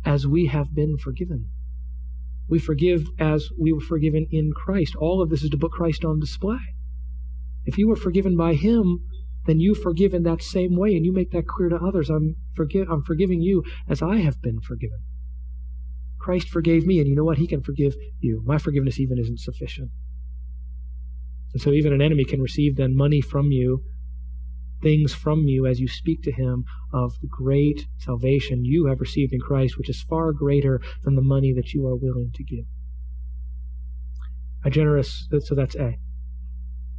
As 0.04 0.28
we 0.28 0.47
have 0.47 0.73
been 0.76 0.97
forgiven. 0.97 1.47
We 2.49 2.61
forgive 2.61 3.09
as 3.19 3.49
we 3.59 3.73
were 3.73 3.80
forgiven 3.80 4.28
in 4.30 4.52
Christ. 4.54 4.95
All 4.95 5.21
of 5.21 5.28
this 5.28 5.42
is 5.42 5.50
to 5.50 5.59
put 5.59 5.73
Christ 5.73 6.04
on 6.04 6.21
display. 6.21 6.61
If 7.64 7.78
you 7.78 7.88
were 7.88 7.97
forgiven 7.97 8.37
by 8.37 8.54
Him, 8.54 9.00
then 9.47 9.59
you 9.59 9.75
forgive 9.75 10.14
in 10.14 10.23
that 10.23 10.45
same 10.45 10.76
way, 10.76 10.95
and 10.95 11.04
you 11.04 11.12
make 11.12 11.33
that 11.33 11.49
clear 11.49 11.69
to 11.71 11.85
others. 11.85 12.11
I'm, 12.11 12.37
forgi- 12.57 12.87
I'm 12.88 13.02
forgiving 13.02 13.42
you 13.42 13.64
as 13.88 14.02
I 14.02 14.19
have 14.19 14.40
been 14.40 14.61
forgiven. 14.61 15.00
Christ 16.21 16.49
forgave 16.49 16.87
me, 16.87 17.00
and 17.00 17.09
you 17.09 17.16
know 17.16 17.25
what? 17.25 17.38
He 17.38 17.49
can 17.49 17.61
forgive 17.61 17.97
you. 18.21 18.40
My 18.47 18.59
forgiveness 18.59 19.00
even 19.00 19.19
isn't 19.19 19.40
sufficient. 19.40 19.90
And 21.52 21.61
so 21.61 21.71
even 21.71 21.92
an 21.92 22.02
enemy 22.02 22.25
can 22.25 22.40
receive 22.40 22.76
then 22.76 22.97
money 22.97 23.21
from 23.21 23.50
you 23.50 23.83
things 24.83 25.14
from 25.14 25.47
you 25.47 25.66
as 25.66 25.80
you 25.80 25.88
speak 25.88 26.23
to 26.23 26.33
him 26.33 26.64
of 26.92 27.12
the 27.21 27.28
great 27.28 27.87
salvation 27.99 28.64
you 28.64 28.87
have 28.87 29.00
received 29.00 29.33
in 29.33 29.40
Christ, 29.40 29.78
which 29.78 29.90
is 29.90 30.02
far 30.02 30.33
greater 30.33 30.80
than 31.04 31.16
the 31.16 31.23
money 31.23 31.52
that 31.52 31.73
you 31.73 31.87
are 31.87 31.97
willing 31.97 32.30
to 32.35 32.45
give. 32.45 32.64
A 34.64 34.71
generous, 34.71 35.28
so 35.40 35.54
that's 35.54 35.76
A. 35.76 35.99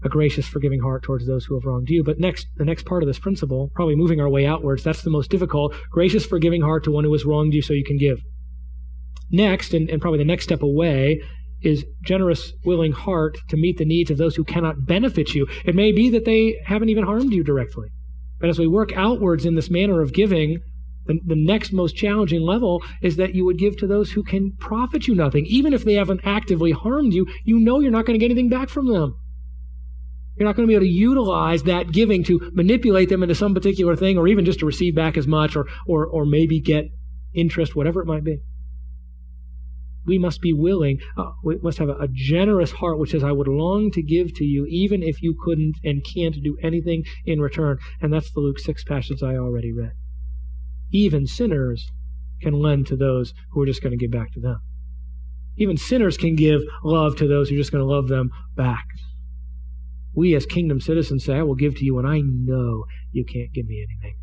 A 0.04 0.10
gracious, 0.10 0.48
forgiving 0.48 0.80
heart 0.80 1.04
towards 1.04 1.28
those 1.28 1.46
who 1.46 1.54
have 1.54 1.66
wronged 1.66 1.90
you. 1.90 2.04
But 2.04 2.20
next, 2.20 2.48
the 2.58 2.66
next 2.66 2.86
part 2.86 3.04
of 3.04 3.08
this 3.08 3.20
principle, 3.20 3.72
probably 3.76 3.96
moving 3.96 4.20
our 4.20 4.30
way 4.30 4.48
outwards, 4.48 4.84
that's 4.84 5.04
the 5.04 5.12
most 5.12 5.30
difficult. 5.30 5.76
Gracious, 5.92 6.26
forgiving 6.26 6.62
heart 6.62 6.84
to 6.86 6.92
one 6.92 7.04
who 7.04 7.12
has 7.12 7.26
wronged 7.26 7.54
you 7.54 7.62
so 7.62 7.74
you 7.74 7.84
can 7.84 7.98
give. 7.98 8.20
Next, 9.30 9.76
and, 9.76 9.90
and 9.90 10.02
probably 10.02 10.18
the 10.18 10.26
next 10.26 10.46
step 10.46 10.64
away, 10.64 11.22
is 11.62 11.86
generous, 12.04 12.54
willing 12.66 12.92
heart 12.92 13.38
to 13.50 13.58
meet 13.58 13.78
the 13.78 13.86
needs 13.86 14.12
of 14.12 14.18
those 14.18 14.36
who 14.36 14.44
cannot 14.44 14.86
benefit 14.86 15.34
you. 15.34 15.48
It 15.66 15.76
may 15.76 15.92
be 15.92 16.10
that 16.10 16.26
they 16.26 16.60
haven't 16.66 16.90
even 16.90 17.04
harmed 17.04 17.34
you 17.34 17.44
directly. 17.44 17.90
But 18.40 18.50
as 18.50 18.60
we 18.60 18.68
work 18.68 18.92
outwards 18.96 19.46
in 19.46 19.56
this 19.56 19.70
manner 19.70 20.02
of 20.02 20.14
giving, 20.14 20.60
the, 21.06 21.20
the 21.26 21.36
next 21.36 21.72
most 21.72 21.96
challenging 21.96 22.42
level 22.42 22.84
is 23.02 23.16
that 23.18 23.36
you 23.36 23.46
would 23.46 23.60
give 23.60 23.78
to 23.78 23.88
those 23.88 24.12
who 24.12 24.24
can 24.24 24.54
profit 24.60 25.08
you 25.08 25.16
nothing. 25.16 25.46
Even 25.46 25.74
if 25.74 25.84
they 25.84 25.94
haven't 25.94 26.22
actively 26.24 26.72
harmed 26.72 27.14
you, 27.14 27.28
you 27.44 27.60
know 27.60 27.80
you're 27.80 27.92
not 27.92 28.06
going 28.06 28.20
to 28.20 28.24
get 28.24 28.32
anything 28.32 28.50
back 28.50 28.70
from 28.70 28.88
them. 28.88 29.16
You're 30.38 30.48
not 30.48 30.56
going 30.56 30.68
to 30.68 30.72
be 30.72 30.76
able 30.76 30.86
to 30.86 30.92
utilize 30.92 31.64
that 31.64 31.92
giving 31.92 32.24
to 32.24 32.52
manipulate 32.54 33.10
them 33.10 33.22
into 33.22 33.36
some 33.36 33.54
particular 33.54 33.96
thing 33.96 34.18
or 34.18 34.28
even 34.28 34.46
just 34.46 34.60
to 34.60 34.66
receive 34.66 34.96
back 34.96 35.18
as 35.18 35.28
much 35.28 35.56
or, 35.56 35.68
or, 35.86 36.06
or 36.06 36.26
maybe 36.26 36.60
get 36.60 36.86
interest, 37.34 37.76
whatever 37.76 38.02
it 38.02 38.08
might 38.08 38.24
be 38.24 38.40
we 40.06 40.18
must 40.18 40.42
be 40.42 40.54
willing, 40.54 41.00
uh, 41.18 41.32
we 41.44 41.58
must 41.62 41.78
have 41.78 41.90
a, 41.90 41.96
a, 41.96 42.08
generous 42.08 42.72
heart 42.72 42.98
which 42.98 43.12
says, 43.12 43.24
I 43.24 43.32
would 43.32 43.48
long 43.48 43.92
to 43.92 44.02
give 44.02 44.34
to 44.36 44.44
you, 44.44 44.66
even 44.68 45.04
if 45.04 45.22
you 45.22 45.36
couldn't 45.40 45.76
and 45.84 46.04
can't 46.04 46.42
do 46.42 46.58
anything 46.64 47.04
in 47.26 47.40
return. 47.40 47.78
And 48.02 48.12
that's 48.12 48.32
the 48.32 48.40
Luke 48.40 48.60
6 48.60 48.84
passage 48.84 49.22
I 49.22 49.36
already 49.36 49.72
read. 49.72 49.94
Even 50.92 51.28
sinners 51.28 51.88
can 52.42 52.54
lend 52.54 52.88
to 52.88 52.96
those 52.96 53.34
who 53.52 53.62
are 53.62 53.66
just 53.66 53.82
going 53.82 53.98
to 53.98 53.98
give 53.98 54.12
back 54.12 54.34
to 54.34 54.40
them. 54.40 54.60
Even 55.58 55.78
sinners 55.78 56.18
can 56.18 56.36
give 56.36 56.62
love 56.84 57.16
to 57.18 57.28
those 57.28 57.50
who 57.50 57.56
are 57.56 57.60
just 57.60 57.72
going 57.72 57.84
to 57.84 57.92
love 57.92 58.08
them 58.08 58.32
back. 58.56 58.86
We, 60.14 60.36
as 60.36 60.46
kingdom 60.46 60.82
citizens, 60.82 61.26
say, 61.26 61.36
I 61.36 61.44
will 61.44 61.56
give 61.56 61.76
to 61.76 61.86
you, 61.86 61.98
and 62.00 62.08
I 62.08 62.22
know 62.22 62.86
you 63.12 63.24
can't 63.24 63.54
give 63.54 63.68
me 63.68 63.86
anything. 63.88 64.18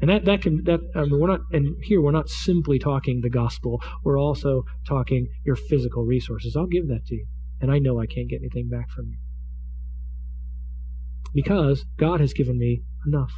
And 0.00 0.08
that, 0.08 0.24
that 0.24 0.42
can 0.42 0.64
that 0.64 0.80
I 0.94 1.02
mean, 1.02 1.20
we're 1.20 1.28
not 1.28 1.40
and 1.52 1.76
here 1.82 2.00
we're 2.00 2.10
not 2.10 2.28
simply 2.28 2.78
talking 2.78 3.20
the 3.20 3.28
gospel. 3.28 3.82
We're 4.02 4.18
also 4.18 4.64
talking 4.86 5.28
your 5.44 5.56
physical 5.56 6.04
resources. 6.04 6.56
I'll 6.56 6.66
give 6.66 6.88
that 6.88 7.06
to 7.06 7.16
you. 7.16 7.26
And 7.60 7.70
I 7.70 7.78
know 7.78 8.00
I 8.00 8.06
can't 8.06 8.28
get 8.28 8.40
anything 8.40 8.68
back 8.68 8.90
from 8.90 9.08
you. 9.08 9.18
Because 11.34 11.84
God 11.98 12.20
has 12.20 12.32
given 12.32 12.58
me 12.58 12.82
enough. 13.06 13.32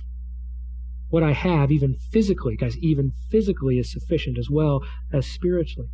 What 1.09 1.23
I 1.23 1.33
have, 1.33 1.71
even 1.71 1.95
physically, 1.95 2.57
guys, 2.57 2.78
even 2.78 3.12
physically 3.31 3.78
is 3.78 3.92
sufficient 3.92 4.38
as 4.38 4.49
well 4.49 4.83
as 5.12 5.26
spiritually. 5.26 5.90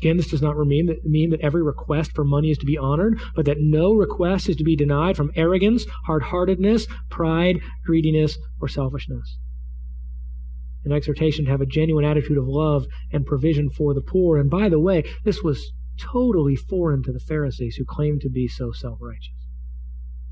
Again, 0.00 0.18
this 0.18 0.28
does 0.28 0.42
not 0.42 0.58
mean 0.58 0.86
that, 0.86 1.04
mean 1.04 1.30
that 1.30 1.40
every 1.40 1.62
request 1.62 2.12
for 2.12 2.24
money 2.24 2.50
is 2.50 2.58
to 2.58 2.66
be 2.66 2.76
honored, 2.76 3.18
but 3.34 3.46
that 3.46 3.60
no 3.60 3.94
request 3.94 4.48
is 4.48 4.56
to 4.56 4.64
be 4.64 4.76
denied 4.76 5.16
from 5.16 5.32
arrogance, 5.34 5.86
hard 6.04 6.22
heartedness, 6.22 6.86
pride, 7.08 7.60
greediness, 7.84 8.38
or 8.60 8.68
selfishness. 8.68 9.38
An 10.84 10.92
exhortation 10.92 11.46
to 11.46 11.50
have 11.50 11.62
a 11.62 11.66
genuine 11.66 12.04
attitude 12.04 12.38
of 12.38 12.46
love 12.46 12.86
and 13.10 13.26
provision 13.26 13.70
for 13.70 13.94
the 13.94 14.02
poor. 14.02 14.38
And 14.38 14.50
by 14.50 14.68
the 14.68 14.78
way, 14.78 15.04
this 15.24 15.42
was 15.42 15.72
totally 15.98 16.56
foreign 16.56 17.02
to 17.02 17.12
the 17.12 17.18
Pharisees 17.18 17.76
who 17.76 17.84
claimed 17.84 18.20
to 18.20 18.28
be 18.28 18.46
so 18.46 18.72
self 18.72 18.98
righteous. 19.00 19.35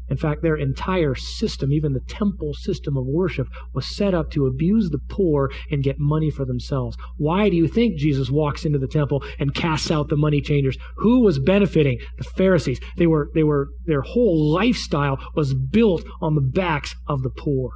In 0.09 0.17
fact, 0.17 0.43
their 0.43 0.57
entire 0.57 1.15
system, 1.15 1.73
even 1.73 1.93
the 1.93 2.01
temple 2.01 2.53
system 2.55 2.97
of 2.97 3.07
worship, 3.07 3.49
was 3.73 3.97
set 3.97 4.15
up 4.15 4.31
to 4.33 4.47
abuse 4.47 4.91
the 4.91 5.01
poor 5.09 5.51
and 5.71 5.83
get 5.83 5.99
money 5.99 6.31
for 6.31 6.45
themselves. 6.45 6.97
Why 7.17 7.49
do 7.49 7.57
you 7.57 7.67
think 7.67 7.97
Jesus 7.97 8.31
walks 8.31 8.65
into 8.65 8.79
the 8.79 8.87
temple 8.87 9.25
and 9.39 9.55
casts 9.55 9.91
out 9.91 10.09
the 10.09 10.17
money 10.17 10.41
changers? 10.41 10.77
Who 10.97 11.21
was 11.21 11.39
benefiting? 11.39 12.01
The 12.19 12.25
Pharisees. 12.25 12.81
They 12.97 13.07
were, 13.07 13.31
they 13.35 13.45
were, 13.45 13.69
their 13.87 14.03
whole 14.03 14.53
lifestyle 14.53 15.19
was 15.35 15.55
built 15.55 16.05
on 16.21 16.35
the 16.35 16.43
backs 16.43 16.95
of 17.09 17.23
the 17.23 17.31
poor. 17.31 17.71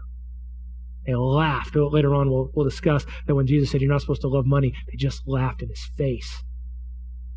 They 1.07 1.15
laughed. 1.15 1.75
Later 1.75 2.15
on, 2.15 2.31
we'll, 2.31 2.51
we'll 2.55 2.69
discuss 2.69 3.07
that 3.27 3.35
when 3.35 3.47
Jesus 3.47 3.71
said, 3.71 3.81
You're 3.81 3.91
not 3.91 4.03
supposed 4.03 4.21
to 4.21 4.29
love 4.29 4.45
money, 4.45 4.75
they 4.91 4.97
just 4.97 5.27
laughed 5.27 5.63
in 5.63 5.71
his 5.71 5.89
face. 5.97 6.45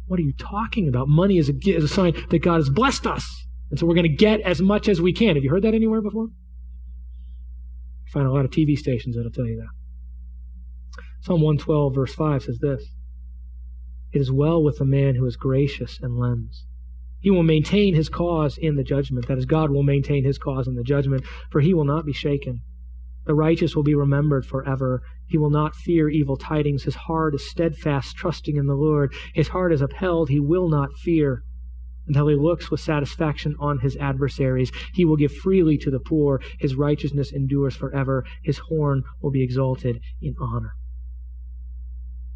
What 0.07 0.19
are 0.19 0.24
you 0.24 0.33
talking 0.33 0.89
about? 0.89 1.07
Money 1.07 1.38
is 1.38 1.48
a, 1.48 1.53
is 1.65 1.86
a 1.86 1.88
sign 1.88 2.13
that 2.31 2.39
God 2.39 2.57
has 2.57 2.69
blessed 2.69 3.07
us. 3.07 3.48
And 3.71 3.79
so 3.79 3.85
we're 3.85 3.95
going 3.95 4.03
to 4.03 4.09
get 4.09 4.41
as 4.41 4.61
much 4.61 4.89
as 4.89 5.01
we 5.01 5.13
can. 5.13 5.35
Have 5.35 5.43
you 5.43 5.49
heard 5.49 5.63
that 5.63 5.73
anywhere 5.73 6.01
before? 6.01 6.25
You 6.25 8.11
find 8.11 8.27
a 8.27 8.31
lot 8.31 8.43
of 8.43 8.51
TV 8.51 8.77
stations 8.77 9.15
that'll 9.15 9.31
tell 9.31 9.47
you 9.47 9.55
that. 9.55 9.69
Psalm 11.21 11.41
112, 11.41 11.95
verse 11.95 12.13
5 12.13 12.43
says 12.43 12.59
this 12.59 12.83
It 14.11 14.19
is 14.19 14.31
well 14.31 14.61
with 14.61 14.77
the 14.77 14.85
man 14.85 15.15
who 15.15 15.25
is 15.25 15.37
gracious 15.37 15.99
and 16.01 16.19
lends. 16.19 16.65
He 17.21 17.31
will 17.31 17.43
maintain 17.43 17.95
his 17.95 18.09
cause 18.09 18.57
in 18.57 18.75
the 18.75 18.83
judgment. 18.83 19.27
That 19.27 19.37
is, 19.37 19.45
God 19.45 19.71
will 19.71 19.83
maintain 19.83 20.25
his 20.25 20.37
cause 20.37 20.67
in 20.67 20.75
the 20.75 20.83
judgment, 20.83 21.23
for 21.49 21.61
he 21.61 21.73
will 21.73 21.85
not 21.85 22.05
be 22.05 22.13
shaken. 22.13 22.61
The 23.25 23.35
righteous 23.35 23.75
will 23.75 23.83
be 23.83 23.95
remembered 23.95 24.45
forever. 24.45 25.03
He 25.27 25.37
will 25.37 25.51
not 25.51 25.75
fear 25.75 26.09
evil 26.09 26.35
tidings. 26.35 26.83
His 26.83 26.95
heart 26.95 27.35
is 27.35 27.49
steadfast, 27.49 28.17
trusting 28.17 28.57
in 28.57 28.65
the 28.65 28.73
Lord. 28.73 29.13
His 29.35 29.49
heart 29.49 29.71
is 29.71 29.81
upheld. 29.81 30.29
He 30.29 30.39
will 30.39 30.67
not 30.67 30.89
fear 30.97 31.43
until 32.08 32.27
he 32.27 32.36
looks 32.36 32.72
with 32.72 32.79
satisfaction 32.79 33.55
on 33.60 33.79
his 33.79 33.96
adversaries. 33.98 34.72
He 34.93 35.05
will 35.05 35.17
give 35.17 35.34
freely 35.34 35.77
to 35.79 35.91
the 35.91 36.00
poor. 36.00 36.41
His 36.60 36.75
righteousness 36.75 37.31
endures 37.31 37.75
forever. 37.75 38.25
His 38.43 38.58
horn 38.58 39.03
will 39.22 39.31
be 39.31 39.43
exalted 39.43 40.01
in 40.22 40.36
honor. 40.39 40.74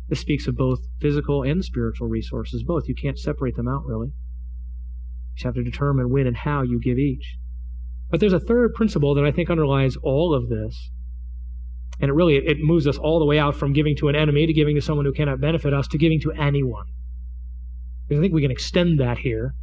This 0.08 0.20
speaks 0.20 0.48
of 0.48 0.56
both 0.56 0.80
physical 1.02 1.44
and 1.44 1.66
spiritual 1.66 2.08
resources, 2.08 2.64
both. 2.64 2.88
You 2.88 2.96
can't 2.96 3.18
separate 3.18 3.56
them 3.56 3.68
out, 3.68 3.86
really. 3.86 4.08
You 4.08 5.36
just 5.36 5.46
have 5.46 5.56
to 5.56 5.64
determine 5.64 6.12
when 6.12 6.28
and 6.28 6.38
how 6.38 6.62
you 6.62 6.80
give 6.80 7.00
each. 7.00 7.38
But 8.12 8.20
there's 8.20 8.34
a 8.34 8.40
third 8.40 8.76
principle 8.76 9.16
that 9.16 9.26
I 9.26 9.32
think 9.32 9.50
underlies 9.50 9.98
all 9.98 10.34
of 10.34 10.48
this. 10.48 10.92
And 12.00 12.10
it 12.10 12.14
really 12.14 12.36
it 12.36 12.60
moves 12.60 12.88
us 12.88 12.98
all 12.98 13.20
the 13.20 13.26
way 13.26 13.40
out 13.40 13.56
from 13.56 13.74
giving 13.74 13.96
to 13.98 14.10
an 14.10 14.16
enemy 14.16 14.46
to 14.46 14.54
giving 14.54 14.76
to 14.76 14.82
someone 14.82 15.06
who 15.06 15.14
cannot 15.14 15.42
benefit 15.42 15.74
us 15.74 15.88
to 15.90 15.98
giving 15.98 16.20
to 16.22 16.32
anyone. 16.34 16.86
Because 18.08 18.20
I 18.20 18.22
think 18.22 18.34
we 18.34 18.42
can 18.42 18.52
extend 18.52 19.00
that 19.00 19.20
here. 19.20 19.54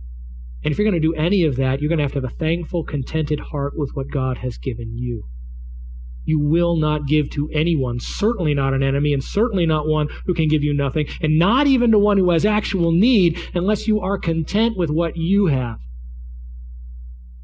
And 0.65 0.73
if 0.73 0.79
you're 0.79 0.89
going 0.89 1.01
to 1.01 1.09
do 1.09 1.15
any 1.15 1.45
of 1.45 1.57
that, 1.57 1.81
you're 1.81 1.89
going 1.89 1.99
to 1.99 2.05
have 2.05 2.13
to 2.13 2.21
have 2.21 2.33
a 2.33 2.37
thankful, 2.37 2.85
contented 2.85 3.41
heart 3.41 3.73
with 3.77 3.91
what 3.95 4.11
God 4.11 4.39
has 4.39 4.59
given 4.59 4.97
you. 4.97 5.25
You 6.25 6.39
will 6.39 6.77
not 6.77 7.07
give 7.07 7.31
to 7.31 7.51
anyone, 7.53 7.99
certainly 7.99 8.55
not 8.55 8.75
an 8.75 8.83
enemy, 8.83 9.13
and 9.13 9.25
certainly 9.25 9.67
not 9.67 9.89
one 9.89 10.09
who 10.27 10.35
can 10.35 10.47
give 10.47 10.63
you 10.63 10.73
nothing, 10.73 11.09
and 11.21 11.37
not 11.37 11.67
even 11.67 11.91
to 11.91 11.99
one 11.99 12.17
who 12.17 12.31
has 12.31 12.45
actual 12.45 12.93
need, 12.93 13.41
unless 13.55 13.89
you 13.89 14.01
are 14.01 14.19
content 14.19 14.77
with 14.77 14.89
what 14.89 15.17
you 15.17 15.47
have. 15.47 15.79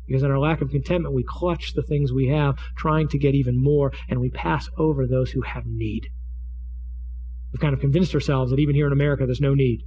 Because 0.06 0.22
in 0.22 0.30
our 0.30 0.38
lack 0.38 0.62
of 0.62 0.70
contentment, 0.70 1.14
we 1.14 1.24
clutch 1.24 1.74
the 1.74 1.82
things 1.82 2.12
we 2.12 2.28
have, 2.28 2.56
trying 2.76 3.08
to 3.08 3.18
get 3.18 3.34
even 3.34 3.60
more, 3.60 3.92
and 4.08 4.20
we 4.20 4.30
pass 4.30 4.68
over 4.78 5.06
those 5.06 5.32
who 5.32 5.42
have 5.42 5.66
need. 5.66 6.08
We've 7.52 7.60
kind 7.60 7.74
of 7.74 7.80
convinced 7.80 8.14
ourselves 8.14 8.50
that 8.50 8.60
even 8.60 8.76
here 8.76 8.86
in 8.86 8.92
America, 8.92 9.26
there's 9.26 9.40
no 9.40 9.54
need. 9.54 9.82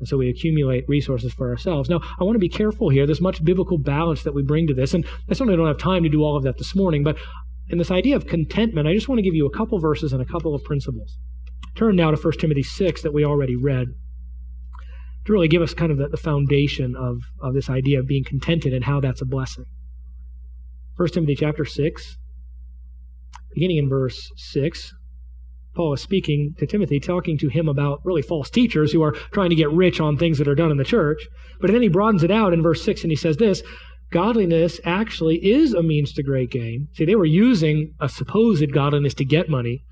And 0.00 0.08
so 0.08 0.16
we 0.16 0.28
accumulate 0.28 0.88
resources 0.88 1.32
for 1.32 1.50
ourselves. 1.50 1.88
Now, 1.88 2.00
I 2.18 2.24
want 2.24 2.34
to 2.34 2.40
be 2.40 2.48
careful 2.48 2.88
here. 2.88 3.06
There's 3.06 3.20
much 3.20 3.44
biblical 3.44 3.78
balance 3.78 4.22
that 4.22 4.34
we 4.34 4.42
bring 4.42 4.66
to 4.66 4.74
this. 4.74 4.94
And 4.94 5.06
I 5.28 5.34
certainly 5.34 5.56
don't 5.56 5.66
have 5.66 5.78
time 5.78 6.02
to 6.02 6.08
do 6.08 6.24
all 6.24 6.36
of 6.36 6.42
that 6.44 6.58
this 6.58 6.74
morning. 6.74 7.04
But 7.04 7.16
in 7.68 7.78
this 7.78 7.90
idea 7.90 8.16
of 8.16 8.26
contentment, 8.26 8.88
I 8.88 8.94
just 8.94 9.08
want 9.08 9.18
to 9.18 9.22
give 9.22 9.34
you 9.34 9.46
a 9.46 9.56
couple 9.56 9.78
verses 9.78 10.12
and 10.12 10.22
a 10.22 10.24
couple 10.24 10.54
of 10.54 10.64
principles. 10.64 11.18
Turn 11.76 11.96
now 11.96 12.10
to 12.10 12.16
1 12.16 12.32
Timothy 12.38 12.62
6 12.62 13.02
that 13.02 13.12
we 13.12 13.24
already 13.24 13.56
read 13.56 13.88
to 15.26 15.32
really 15.32 15.48
give 15.48 15.62
us 15.62 15.74
kind 15.74 15.92
of 15.92 15.98
the, 15.98 16.08
the 16.08 16.16
foundation 16.16 16.96
of, 16.96 17.18
of 17.42 17.54
this 17.54 17.68
idea 17.68 18.00
of 18.00 18.06
being 18.06 18.24
contented 18.24 18.72
and 18.72 18.84
how 18.84 19.00
that's 19.00 19.20
a 19.20 19.26
blessing. 19.26 19.66
1 20.96 21.08
Timothy 21.08 21.36
chapter 21.36 21.64
6, 21.64 22.16
beginning 23.54 23.76
in 23.76 23.88
verse 23.88 24.30
6, 24.36 24.94
Paul 25.74 25.94
is 25.94 26.00
speaking 26.00 26.54
to 26.58 26.66
Timothy, 26.66 26.98
talking 26.98 27.38
to 27.38 27.48
him 27.48 27.68
about 27.68 28.00
really 28.04 28.22
false 28.22 28.50
teachers 28.50 28.92
who 28.92 29.02
are 29.02 29.12
trying 29.32 29.50
to 29.50 29.56
get 29.56 29.70
rich 29.70 30.00
on 30.00 30.16
things 30.16 30.38
that 30.38 30.48
are 30.48 30.54
done 30.54 30.70
in 30.70 30.76
the 30.76 30.84
church. 30.84 31.28
But 31.60 31.70
then 31.70 31.82
he 31.82 31.88
broadens 31.88 32.24
it 32.24 32.30
out 32.30 32.52
in 32.52 32.62
verse 32.62 32.84
6 32.84 33.02
and 33.02 33.12
he 33.12 33.16
says 33.16 33.36
this 33.36 33.62
Godliness 34.10 34.80
actually 34.84 35.36
is 35.36 35.72
a 35.72 35.82
means 35.82 36.12
to 36.14 36.22
great 36.22 36.50
gain. 36.50 36.88
See, 36.94 37.04
they 37.04 37.14
were 37.14 37.24
using 37.24 37.94
a 38.00 38.08
supposed 38.08 38.72
godliness 38.72 39.14
to 39.14 39.24
get 39.24 39.48
money. 39.48 39.84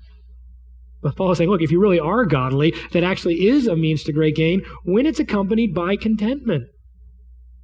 But 1.01 1.15
Paul 1.15 1.31
is 1.31 1.37
saying, 1.37 1.49
look, 1.49 1.61
if 1.61 1.71
you 1.71 1.79
really 1.79 1.99
are 1.99 2.25
godly, 2.25 2.73
that 2.91 3.05
actually 3.05 3.47
is 3.47 3.67
a 3.67 3.77
means 3.77 4.03
to 4.03 4.11
great 4.11 4.35
gain 4.35 4.61
when 4.83 5.05
it's 5.05 5.21
accompanied 5.21 5.73
by 5.73 5.95
contentment. 5.95 6.65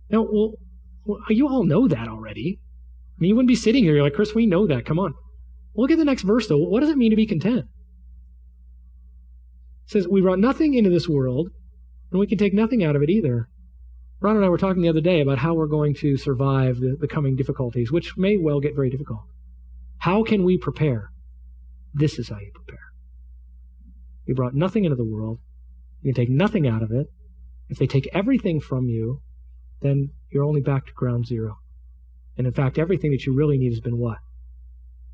Now, 0.09 0.25
well, 0.31 0.53
you 1.27 1.47
all 1.49 1.65
know 1.65 1.89
that 1.89 2.07
already. 2.07 2.59
I 3.17 3.19
mean, 3.19 3.29
you 3.29 3.35
wouldn't 3.35 3.49
be 3.49 3.55
sitting 3.55 3.83
here. 3.83 3.95
You're 3.95 4.03
like, 4.03 4.13
Chris, 4.13 4.33
we 4.33 4.45
know 4.45 4.65
that. 4.67 4.85
Come 4.85 4.99
on. 4.99 5.13
Look 5.75 5.91
at 5.91 5.97
the 5.97 6.05
next 6.05 6.21
verse, 6.21 6.47
though. 6.47 6.57
What 6.57 6.79
does 6.79 6.89
it 6.89 6.97
mean 6.97 7.09
to 7.09 7.17
be 7.17 7.25
content? 7.25 7.65
Says, 9.85 10.07
We 10.07 10.21
brought 10.21 10.39
nothing 10.39 10.73
into 10.73 10.89
this 10.89 11.07
world, 11.07 11.49
and 12.11 12.19
we 12.19 12.27
can 12.27 12.37
take 12.37 12.53
nothing 12.53 12.83
out 12.83 12.95
of 12.95 13.03
it 13.03 13.09
either. 13.09 13.49
Ron 14.19 14.37
and 14.37 14.45
I 14.45 14.49
were 14.49 14.57
talking 14.57 14.81
the 14.81 14.89
other 14.89 15.01
day 15.01 15.21
about 15.21 15.39
how 15.39 15.53
we're 15.53 15.67
going 15.67 15.93
to 15.95 16.17
survive 16.17 16.79
the, 16.79 16.97
the 16.99 17.07
coming 17.07 17.35
difficulties, 17.35 17.91
which 17.91 18.17
may 18.17 18.37
well 18.37 18.59
get 18.59 18.75
very 18.75 18.89
difficult. 18.89 19.21
How 19.99 20.23
can 20.23 20.43
we 20.43 20.57
prepare? 20.57 21.11
This 21.93 22.17
is 22.17 22.29
how 22.29 22.39
you 22.39 22.51
prepare. 22.53 22.79
You 24.25 24.35
brought 24.35 24.55
nothing 24.55 24.85
into 24.85 24.95
the 24.95 25.05
world. 25.05 25.39
You 26.01 26.13
can 26.13 26.23
take 26.23 26.29
nothing 26.29 26.67
out 26.67 26.81
of 26.81 26.91
it. 26.91 27.07
If 27.69 27.77
they 27.77 27.87
take 27.87 28.07
everything 28.13 28.59
from 28.59 28.87
you, 28.87 29.21
then 29.81 30.11
you're 30.29 30.43
only 30.43 30.61
back 30.61 30.85
to 30.87 30.93
ground 30.93 31.25
zero. 31.25 31.57
And 32.37 32.47
in 32.47 32.53
fact, 32.53 32.77
everything 32.77 33.11
that 33.11 33.25
you 33.25 33.33
really 33.33 33.57
need 33.57 33.71
has 33.71 33.79
been 33.79 33.97
what? 33.97 34.17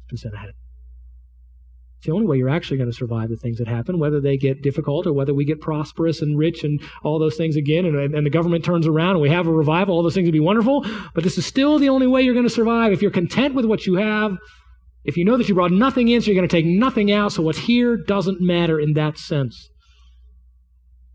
It's 0.04 0.10
been 0.10 0.18
sent 0.18 0.36
ahead. 0.36 0.54
It's 2.02 2.08
the 2.08 2.14
only 2.14 2.26
way 2.26 2.38
you're 2.38 2.50
actually 2.50 2.78
going 2.78 2.90
to 2.90 2.96
survive 2.96 3.30
the 3.30 3.38
things 3.38 3.60
that 3.60 3.68
happen, 3.68 4.00
whether 4.00 4.20
they 4.20 4.36
get 4.36 4.64
difficult 4.64 5.06
or 5.06 5.14
whether 5.14 5.36
we 5.36 5.46
get 5.46 5.62
prosperous 5.62 6.24
and 6.24 6.36
rich 6.36 6.64
and 6.64 6.82
all 7.04 7.20
those 7.20 7.38
things 7.38 7.56
again, 7.56 7.86
and, 7.86 8.16
and 8.16 8.26
the 8.26 8.32
government 8.32 8.66
turns 8.66 8.88
around 8.88 9.12
and 9.12 9.22
we 9.22 9.30
have 9.30 9.46
a 9.46 9.52
revival, 9.52 9.94
all 9.94 10.02
those 10.02 10.16
things 10.16 10.26
would 10.26 10.32
be 10.32 10.40
wonderful. 10.40 10.84
But 11.14 11.24
this 11.24 11.38
is 11.38 11.46
still 11.46 11.78
the 11.78 11.90
only 11.90 12.08
way 12.08 12.24
you're 12.24 12.34
going 12.34 12.48
to 12.48 12.50
survive. 12.50 12.92
If 12.92 13.04
you're 13.04 13.12
content 13.12 13.54
with 13.54 13.66
what 13.66 13.86
you 13.86 13.98
have, 13.98 14.36
if 15.04 15.16
you 15.16 15.24
know 15.24 15.38
that 15.38 15.48
you 15.48 15.54
brought 15.54 15.72
nothing 15.72 16.08
in, 16.08 16.22
so 16.22 16.32
you're 16.32 16.40
going 16.40 16.50
to 16.50 16.56
take 16.56 16.66
nothing 16.66 17.12
out, 17.12 17.34
so 17.34 17.44
what's 17.44 17.60
here 17.60 17.98
doesn't 17.98 18.42
matter 18.42 18.80
in 18.80 18.94
that 18.94 19.20
sense. 19.20 19.70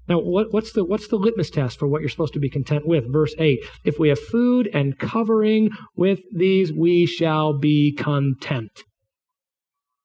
Now, 0.08 0.20
what, 0.20 0.52
what's, 0.52 0.70
the, 0.70 0.84
what's 0.84 1.08
the 1.08 1.16
litmus 1.16 1.50
test 1.50 1.80
for 1.80 1.88
what 1.88 2.00
you're 2.00 2.10
supposed 2.10 2.34
to 2.34 2.38
be 2.38 2.48
content 2.48 2.86
with? 2.86 3.12
Verse 3.12 3.34
8 3.40 3.58
If 3.84 3.98
we 3.98 4.08
have 4.10 4.20
food 4.20 4.70
and 4.72 4.96
covering 5.00 5.70
with 5.96 6.20
these, 6.32 6.72
we 6.72 7.06
shall 7.06 7.58
be 7.58 7.92
content. 7.92 8.84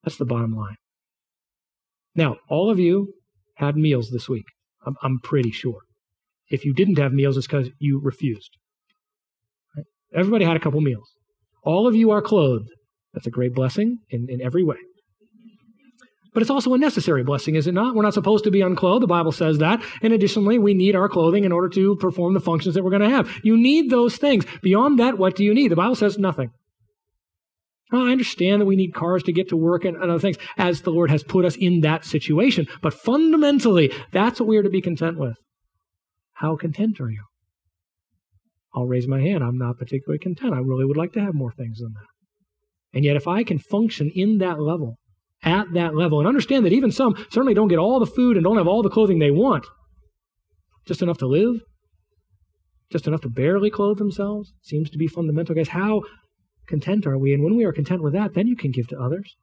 That's 0.04 0.18
the 0.18 0.26
bottom 0.26 0.56
line. 0.56 0.76
Now, 2.16 2.38
all 2.50 2.70
of 2.70 2.80
you 2.80 3.14
had 3.56 3.78
meals 3.78 4.10
this 4.10 4.28
week. 4.28 4.46
I'm, 4.86 4.96
I'm 5.02 5.20
pretty 5.20 5.52
sure. 5.52 5.80
If 6.50 6.66
you 6.66 6.74
didn't 6.74 6.98
have 6.98 7.14
meals, 7.14 7.38
it's 7.38 7.48
because 7.48 7.70
you 7.80 8.02
refused. 8.04 8.58
Right? 9.76 9.86
Everybody 10.14 10.46
had 10.46 10.58
a 10.58 10.60
couple 10.60 10.82
meals. 10.82 11.10
All 11.64 11.88
of 11.88 11.96
you 11.96 12.12
are 12.12 12.22
clothed. 12.22 12.70
That's 13.14 13.28
a 13.28 13.32
great 13.32 13.54
blessing 13.54 13.98
in, 14.10 14.28
in 14.30 14.42
every 14.42 14.64
way. 14.64 14.78
But 16.34 16.42
it's 16.42 16.50
also 16.50 16.74
a 16.74 16.78
necessary 16.78 17.24
blessing, 17.24 17.56
is 17.56 17.68
it 17.68 17.74
not? 17.74 17.94
We're 17.94 18.04
not 18.04 18.14
supposed 18.14 18.46
to 18.46 18.52
be 18.52 18.62
unclothed. 18.62 19.04
The 19.04 19.08
Bible 19.08 19.34
says 19.34 19.58
that. 19.58 19.84
And 20.02 20.14
additionally, 20.14 20.58
we 20.60 20.74
need 20.74 20.96
our 20.96 21.10
clothing 21.10 21.44
in 21.44 21.52
order 21.52 21.68
to 21.70 21.98
perform 21.98 22.34
the 22.34 22.40
functions 22.40 22.76
that 22.76 22.84
we're 22.84 22.90
going 22.90 23.02
to 23.02 23.10
have. 23.10 23.30
You 23.44 23.58
need 23.58 23.90
those 23.90 24.16
things. 24.16 24.46
Beyond 24.62 24.98
that, 25.00 25.18
what 25.18 25.36
do 25.36 25.44
you 25.44 25.54
need? 25.54 25.72
The 25.72 25.76
Bible 25.76 25.96
says 25.96 26.18
nothing. 26.18 26.52
I 27.92 28.12
understand 28.12 28.62
that 28.62 28.66
we 28.66 28.76
need 28.76 28.94
cars 28.94 29.24
to 29.24 29.34
get 29.34 29.50
to 29.50 29.58
work 29.58 29.84
and, 29.84 29.98
other 29.98 30.20
things 30.20 30.38
as 30.58 30.82
the 30.82 30.92
Lord 30.92 31.12
has 31.12 31.24
put 31.24 31.46
us 31.46 31.56
in 31.56 31.82
that 31.82 32.06
situation. 32.06 32.68
But 32.82 32.94
fundamentally, 32.94 33.94
that's 34.12 34.40
what 34.40 34.48
we 34.48 34.58
are 34.58 34.64
to 34.64 34.70
be 34.70 34.82
content 34.82 35.18
with. 35.18 35.36
How 36.34 36.56
content 36.56 37.00
are 37.02 37.10
you? 37.10 37.24
I'll 38.74 38.88
raise 38.88 39.08
my 39.08 39.20
hand. 39.20 39.44
I'm 39.44 39.58
not 39.58 39.78
particularly 39.78 40.20
content. 40.20 40.54
I 40.54 40.60
really 40.60 40.86
would 40.86 40.98
like 40.98 41.12
to 41.14 41.22
have 41.22 41.34
more 41.34 41.52
things 41.52 41.80
than 41.80 41.94
that. 41.94 42.98
And 42.98 43.06
yet, 43.06 43.16
if 43.16 43.28
I 43.28 43.44
can 43.44 43.60
function 43.60 44.10
in 44.14 44.38
that 44.38 44.60
level, 44.60 44.96
at 45.44 45.74
that 45.74 45.96
level, 45.96 46.20
and 46.20 46.28
understand 46.28 46.66
that 46.66 46.74
even 46.74 46.92
some 46.92 47.16
certainly 47.32 47.54
don't 47.54 47.68
get 47.68 47.80
all 47.80 48.00
the 48.00 48.06
food 48.06 48.38
and 48.38 48.44
don't 48.44 48.58
have 48.58 48.68
all 48.68 48.84
the 48.84 48.90
clothing 48.90 49.20
they 49.20 49.32
want, 49.32 49.66
just 50.86 51.02
enough 51.02 51.18
to 51.20 51.28
live, 51.28 51.62
just 52.92 53.08
enough 53.08 53.22
to 53.22 53.30
barely 53.30 53.70
clothe 53.70 53.98
themselves, 53.98 54.54
seems 54.62 54.90
to 54.90 54.98
be 54.98 55.08
fundamental. 55.08 55.56
Guys, 55.56 55.70
how 55.70 56.02
content 56.72 57.06
are 57.06 57.18
we? 57.18 57.34
And 57.34 57.44
when 57.44 57.56
we 57.56 57.66
are 57.66 57.72
content 57.72 58.02
with 58.02 58.14
that, 58.14 58.34
then 58.34 58.48
you 58.48 58.56
can 58.56 58.72
give 58.72 58.88
to 58.88 59.00
others. 59.00 59.36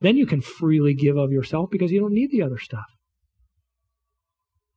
Then 0.00 0.16
you 0.16 0.26
can 0.26 0.40
freely 0.40 0.94
give 0.94 1.16
of 1.16 1.32
yourself 1.32 1.70
because 1.70 1.90
you 1.90 1.98
don't 1.98 2.12
need 2.12 2.30
the 2.30 2.42
other 2.42 2.58
stuff. 2.58 2.84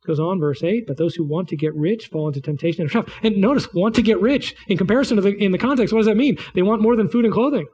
It 0.03 0.07
goes 0.07 0.19
on, 0.19 0.39
verse 0.39 0.63
8, 0.63 0.85
but 0.87 0.97
those 0.97 1.15
who 1.15 1.27
want 1.27 1.49
to 1.49 1.57
get 1.57 1.75
rich 1.75 2.07
fall 2.07 2.27
into 2.27 2.41
temptation 2.41 2.81
and 2.81 2.89
trap. 2.89 3.09
And 3.21 3.37
notice, 3.37 3.67
want 3.73 3.95
to 3.95 4.01
get 4.01 4.19
rich. 4.21 4.55
In 4.67 4.77
comparison 4.77 5.17
to 5.17 5.21
the, 5.21 5.35
in 5.35 5.51
the 5.51 5.57
context, 5.57 5.93
what 5.93 5.99
does 5.99 6.07
that 6.07 6.17
mean? 6.17 6.37
They 6.55 6.61
want 6.61 6.81
more 6.81 6.95
than 6.95 7.09
food 7.09 7.25
and 7.25 7.33
clothing. 7.33 7.67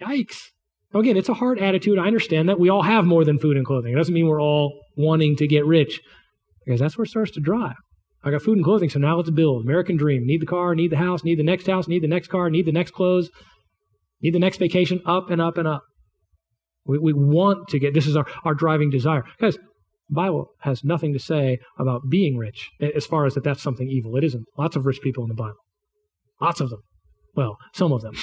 Yikes. 0.00 0.38
Now, 0.92 1.00
again, 1.00 1.16
it's 1.16 1.28
a 1.28 1.34
hard 1.34 1.58
attitude. 1.58 1.98
I 1.98 2.06
understand 2.06 2.48
that. 2.48 2.58
We 2.58 2.70
all 2.70 2.82
have 2.82 3.04
more 3.04 3.24
than 3.24 3.38
food 3.38 3.56
and 3.56 3.66
clothing. 3.66 3.92
It 3.92 3.96
doesn't 3.96 4.14
mean 4.14 4.26
we're 4.26 4.42
all 4.42 4.80
wanting 4.96 5.36
to 5.36 5.46
get 5.46 5.66
rich 5.66 6.00
because 6.64 6.80
that's 6.80 6.96
where 6.96 7.04
it 7.04 7.10
starts 7.10 7.32
to 7.32 7.40
drive. 7.40 7.76
I 8.22 8.30
got 8.30 8.42
food 8.42 8.56
and 8.56 8.64
clothing, 8.64 8.90
so 8.90 8.98
now 8.98 9.16
let's 9.16 9.30
build. 9.30 9.64
American 9.64 9.96
dream. 9.96 10.26
Need 10.26 10.42
the 10.42 10.46
car, 10.46 10.74
need 10.74 10.92
the 10.92 10.96
house, 10.96 11.24
need 11.24 11.38
the 11.38 11.42
next 11.42 11.66
house, 11.66 11.88
need 11.88 12.02
the 12.02 12.08
next 12.08 12.28
car, 12.28 12.50
need 12.50 12.66
the 12.66 12.72
next 12.72 12.90
clothes, 12.92 13.30
need 14.20 14.34
the 14.34 14.38
next 14.38 14.58
vacation, 14.58 15.00
up 15.06 15.30
and 15.30 15.40
up 15.40 15.56
and 15.56 15.66
up. 15.66 15.82
We, 16.84 16.98
we 16.98 17.12
want 17.12 17.68
to 17.68 17.78
get, 17.78 17.94
this 17.94 18.06
is 18.06 18.16
our, 18.16 18.26
our 18.44 18.54
driving 18.54 18.90
desire. 18.90 19.24
Guys, 19.40 19.56
Bible 20.10 20.50
has 20.60 20.84
nothing 20.84 21.12
to 21.12 21.18
say 21.18 21.58
about 21.78 22.02
being 22.10 22.36
rich 22.36 22.68
as 22.80 23.06
far 23.06 23.26
as 23.26 23.34
that 23.34 23.44
that's 23.44 23.62
something 23.62 23.88
evil. 23.88 24.16
It 24.16 24.24
isn't. 24.24 24.44
Lots 24.58 24.76
of 24.76 24.84
rich 24.84 25.00
people 25.00 25.22
in 25.24 25.28
the 25.28 25.34
Bible. 25.34 25.58
Lots 26.40 26.60
of 26.60 26.70
them. 26.70 26.82
Well, 27.36 27.56
some 27.72 27.92
of 27.92 28.02
them. 28.02 28.14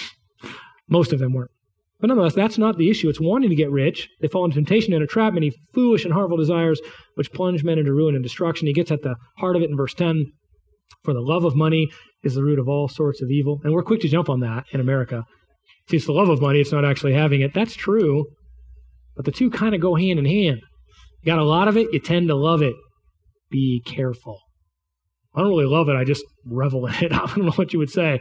Most 0.89 1.13
of 1.13 1.19
them 1.19 1.33
weren't. 1.33 1.51
But 1.99 2.07
nonetheless, 2.07 2.35
that's 2.35 2.57
not 2.57 2.77
the 2.77 2.89
issue. 2.89 3.09
It's 3.09 3.19
wanting 3.19 3.49
to 3.49 3.55
get 3.55 3.71
rich. 3.71 4.07
They 4.21 4.27
fall 4.27 4.45
into 4.45 4.55
temptation 4.55 4.93
and 4.93 5.09
trap, 5.09 5.33
many 5.33 5.51
foolish 5.73 6.05
and 6.05 6.13
harmful 6.13 6.37
desires, 6.37 6.79
which 7.15 7.31
plunge 7.31 7.63
men 7.63 7.79
into 7.79 7.93
ruin 7.93 8.13
and 8.13 8.23
destruction. 8.23 8.67
He 8.67 8.73
gets 8.73 8.91
at 8.91 9.01
the 9.01 9.15
heart 9.37 9.55
of 9.55 9.63
it 9.63 9.69
in 9.69 9.77
verse 9.77 9.95
10. 9.95 10.25
For 11.03 11.13
the 11.13 11.21
love 11.21 11.43
of 11.43 11.55
money 11.55 11.89
is 12.23 12.35
the 12.35 12.43
root 12.43 12.59
of 12.59 12.67
all 12.67 12.87
sorts 12.87 13.21
of 13.21 13.31
evil. 13.31 13.59
And 13.63 13.73
we're 13.73 13.83
quick 13.83 14.01
to 14.01 14.07
jump 14.07 14.29
on 14.29 14.41
that 14.41 14.65
in 14.71 14.79
America. 14.79 15.23
See, 15.89 15.97
it's 15.97 16.05
the 16.05 16.11
love 16.11 16.29
of 16.29 16.41
money, 16.41 16.59
it's 16.59 16.71
not 16.71 16.85
actually 16.85 17.13
having 17.13 17.41
it. 17.41 17.53
That's 17.53 17.73
true. 17.73 18.25
But 19.15 19.25
the 19.25 19.31
two 19.31 19.49
kind 19.49 19.73
of 19.73 19.81
go 19.81 19.95
hand 19.95 20.19
in 20.19 20.25
hand. 20.25 20.61
You 21.21 21.25
got 21.25 21.39
a 21.39 21.43
lot 21.43 21.67
of 21.67 21.77
it, 21.77 21.87
you 21.91 21.99
tend 21.99 22.27
to 22.27 22.35
love 22.35 22.61
it. 22.61 22.75
Be 23.49 23.81
careful. 23.85 24.39
I 25.33 25.39
don't 25.39 25.49
really 25.49 25.65
love 25.65 25.89
it, 25.89 25.95
I 25.95 26.03
just 26.03 26.23
revel 26.45 26.85
in 26.87 26.93
it. 26.95 27.11
I 27.13 27.25
don't 27.25 27.45
know 27.45 27.51
what 27.51 27.73
you 27.73 27.79
would 27.79 27.89
say. 27.89 28.19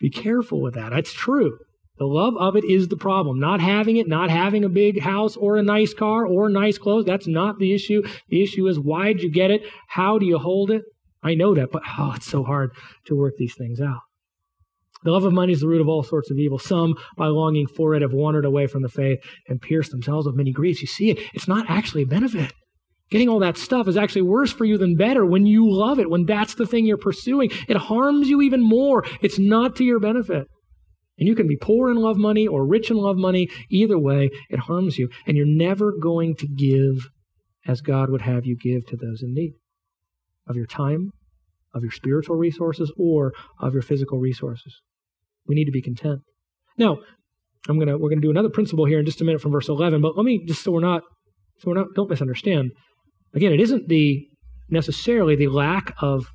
Be 0.00 0.10
careful 0.10 0.60
with 0.60 0.74
that. 0.74 0.90
That's 0.90 1.12
true. 1.12 1.58
The 2.00 2.06
love 2.06 2.34
of 2.38 2.56
it 2.56 2.64
is 2.64 2.88
the 2.88 2.96
problem. 2.96 3.38
Not 3.38 3.60
having 3.60 3.98
it, 3.98 4.08
not 4.08 4.30
having 4.30 4.64
a 4.64 4.70
big 4.70 5.02
house 5.02 5.36
or 5.36 5.58
a 5.58 5.62
nice 5.62 5.92
car 5.92 6.24
or 6.24 6.48
nice 6.48 6.78
clothes, 6.78 7.04
that's 7.04 7.26
not 7.26 7.58
the 7.58 7.74
issue. 7.74 8.02
The 8.30 8.42
issue 8.42 8.66
is 8.68 8.80
why 8.80 9.12
did 9.12 9.22
you 9.22 9.30
get 9.30 9.50
it? 9.50 9.64
How 9.86 10.18
do 10.18 10.24
you 10.24 10.38
hold 10.38 10.70
it? 10.70 10.80
I 11.22 11.34
know 11.34 11.54
that, 11.54 11.70
but 11.70 11.82
oh, 11.98 12.14
it's 12.16 12.24
so 12.24 12.42
hard 12.42 12.70
to 13.04 13.14
work 13.14 13.34
these 13.36 13.54
things 13.54 13.82
out. 13.82 14.00
The 15.04 15.10
love 15.10 15.24
of 15.24 15.34
money 15.34 15.52
is 15.52 15.60
the 15.60 15.68
root 15.68 15.82
of 15.82 15.88
all 15.88 16.02
sorts 16.02 16.30
of 16.30 16.38
evil. 16.38 16.58
Some, 16.58 16.94
by 17.18 17.26
longing 17.26 17.66
for 17.66 17.94
it, 17.94 18.00
have 18.00 18.14
wandered 18.14 18.46
away 18.46 18.66
from 18.66 18.80
the 18.80 18.88
faith 18.88 19.18
and 19.46 19.60
pierced 19.60 19.90
themselves 19.90 20.26
with 20.26 20.36
many 20.36 20.52
griefs. 20.52 20.80
You 20.80 20.86
see 20.86 21.10
it, 21.10 21.18
it's 21.34 21.48
not 21.48 21.68
actually 21.68 22.04
a 22.04 22.06
benefit. 22.06 22.50
Getting 23.10 23.28
all 23.28 23.40
that 23.40 23.58
stuff 23.58 23.88
is 23.88 23.98
actually 23.98 24.22
worse 24.22 24.52
for 24.52 24.64
you 24.64 24.78
than 24.78 24.96
better 24.96 25.26
when 25.26 25.44
you 25.44 25.70
love 25.70 25.98
it, 25.98 26.08
when 26.08 26.24
that's 26.24 26.54
the 26.54 26.66
thing 26.66 26.86
you're 26.86 26.96
pursuing. 26.96 27.50
It 27.68 27.76
harms 27.76 28.30
you 28.30 28.40
even 28.40 28.62
more. 28.62 29.04
It's 29.20 29.38
not 29.38 29.76
to 29.76 29.84
your 29.84 30.00
benefit. 30.00 30.46
And 31.20 31.28
you 31.28 31.36
can 31.36 31.46
be 31.46 31.56
poor 31.56 31.90
and 31.90 32.00
love 32.00 32.16
money 32.16 32.46
or 32.46 32.66
rich 32.66 32.90
and 32.90 32.98
love 32.98 33.16
money. 33.16 33.48
Either 33.68 33.98
way, 33.98 34.30
it 34.48 34.60
harms 34.60 34.98
you. 34.98 35.10
And 35.26 35.36
you're 35.36 35.46
never 35.46 35.92
going 35.92 36.34
to 36.36 36.48
give 36.48 37.08
as 37.66 37.82
God 37.82 38.10
would 38.10 38.22
have 38.22 38.46
you 38.46 38.56
give 38.56 38.86
to 38.86 38.96
those 38.96 39.22
in 39.22 39.34
need 39.34 39.52
of 40.48 40.56
your 40.56 40.66
time, 40.66 41.12
of 41.74 41.82
your 41.82 41.92
spiritual 41.92 42.36
resources, 42.36 42.90
or 42.96 43.32
of 43.60 43.74
your 43.74 43.82
physical 43.82 44.18
resources. 44.18 44.80
We 45.46 45.54
need 45.54 45.66
to 45.66 45.70
be 45.70 45.82
content. 45.82 46.20
Now, 46.78 46.98
I'm 47.68 47.78
gonna 47.78 47.98
we're 47.98 48.08
gonna 48.08 48.22
do 48.22 48.30
another 48.30 48.48
principle 48.48 48.86
here 48.86 48.98
in 48.98 49.04
just 49.04 49.20
a 49.20 49.24
minute 49.24 49.42
from 49.42 49.52
verse 49.52 49.68
11. 49.68 50.00
But 50.00 50.16
let 50.16 50.24
me 50.24 50.42
just 50.46 50.62
so 50.62 50.72
we're 50.72 50.80
not 50.80 51.02
so 51.58 51.70
we're 51.70 51.76
not 51.76 51.88
don't 51.94 52.08
misunderstand. 52.08 52.70
Again, 53.34 53.52
it 53.52 53.60
isn't 53.60 53.88
the 53.88 54.26
necessarily 54.70 55.36
the 55.36 55.48
lack 55.48 55.94
of 56.00 56.26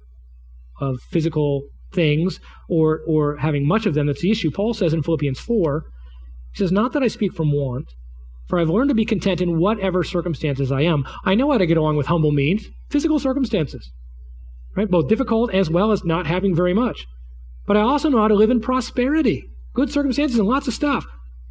of 0.80 1.00
physical 1.10 1.64
things 1.96 2.40
or 2.70 3.02
or 3.08 3.38
having 3.38 3.68
much 3.68 3.86
of 3.86 3.94
them 3.94 4.08
that's 4.08 4.22
the 4.22 4.32
issue. 4.32 4.52
Paul 4.52 4.74
says 4.74 4.94
in 4.94 5.02
Philippians 5.02 5.40
4, 5.40 5.84
he 6.52 6.58
says, 6.58 6.72
Not 6.72 6.94
that 6.94 7.04
I 7.04 7.08
speak 7.08 7.34
from 7.34 7.52
want, 7.52 7.94
for 8.48 8.60
I've 8.60 8.70
learned 8.70 8.90
to 8.90 8.96
be 8.96 9.06
content 9.06 9.42
in 9.42 9.60
whatever 9.60 10.04
circumstances 10.04 10.72
I 10.72 10.82
am. 10.82 11.06
I 11.24 11.36
know 11.36 11.52
how 11.52 11.58
to 11.58 11.66
get 11.66 11.78
along 11.78 11.98
with 11.98 12.08
humble 12.08 12.32
means, 12.32 12.68
physical 12.90 13.20
circumstances, 13.20 13.92
right? 14.76 14.90
Both 14.90 15.10
difficult 15.10 15.54
as 15.54 15.70
well 15.70 15.92
as 15.92 16.04
not 16.04 16.28
having 16.28 16.56
very 16.56 16.74
much. 16.74 17.08
But 17.66 17.78
I 17.78 17.82
also 17.82 18.10
know 18.10 18.20
how 18.20 18.28
to 18.28 18.36
live 18.36 18.52
in 18.52 18.62
prosperity, 18.62 19.50
good 19.74 19.92
circumstances 19.92 20.38
and 20.38 20.48
lots 20.48 20.68
of 20.68 20.74
stuff. 20.74 21.06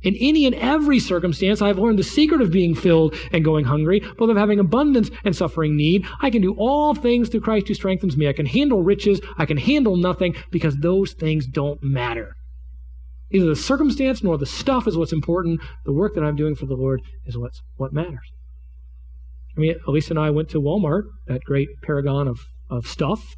In 0.04 0.14
any 0.16 0.44
and 0.44 0.54
every 0.54 0.98
circumstance, 0.98 1.62
I 1.62 1.68
have 1.68 1.78
learned 1.78 1.98
the 1.98 2.04
secret 2.04 2.42
of 2.42 2.52
being 2.52 2.74
filled 2.74 3.14
and 3.32 3.44
going 3.44 3.64
hungry, 3.64 4.00
both 4.18 4.28
of 4.28 4.36
having 4.36 4.60
abundance 4.60 5.10
and 5.24 5.34
suffering 5.34 5.76
need. 5.76 6.06
I 6.20 6.28
can 6.28 6.42
do 6.42 6.54
all 6.58 6.94
things 6.94 7.30
through 7.30 7.40
Christ 7.40 7.68
who 7.68 7.74
strengthens 7.74 8.16
me. 8.16 8.28
I 8.28 8.34
can 8.34 8.46
handle 8.46 8.82
riches. 8.82 9.20
I 9.38 9.46
can 9.46 9.56
handle 9.56 9.96
nothing 9.96 10.36
because 10.50 10.76
those 10.76 11.14
things 11.14 11.46
don't 11.46 11.82
matter. 11.82 12.36
Neither 13.30 13.46
the 13.46 13.56
circumstance 13.56 14.22
nor 14.22 14.36
the 14.36 14.46
stuff 14.46 14.86
is 14.86 14.96
what's 14.96 15.12
important. 15.12 15.60
The 15.86 15.92
work 15.92 16.14
that 16.14 16.22
I'm 16.22 16.36
doing 16.36 16.54
for 16.54 16.66
the 16.66 16.76
Lord 16.76 17.00
is 17.24 17.38
what's 17.38 17.62
what 17.76 17.92
matters. 17.92 18.30
I 19.56 19.60
mean, 19.60 19.74
Elisa 19.88 20.10
and 20.10 20.18
I 20.18 20.30
went 20.30 20.50
to 20.50 20.60
Walmart, 20.60 21.04
that 21.26 21.44
great 21.44 21.68
paragon 21.82 22.28
of, 22.28 22.40
of 22.68 22.86
stuff, 22.86 23.36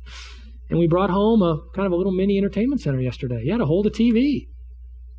and 0.69 0.79
we 0.79 0.87
brought 0.87 1.11
home 1.11 1.43
a 1.43 1.61
kind 1.75 1.87
of 1.87 1.93
a 1.93 1.97
little 1.97 2.13
mini 2.13 2.39
entertainment 2.39 2.81
center 2.81 3.01
yesterday. 3.01 3.43
You 3.45 3.53
had 3.53 3.59
to 3.59 3.67
hold 3.67 3.87
a 3.87 3.91
TV. 3.91 4.49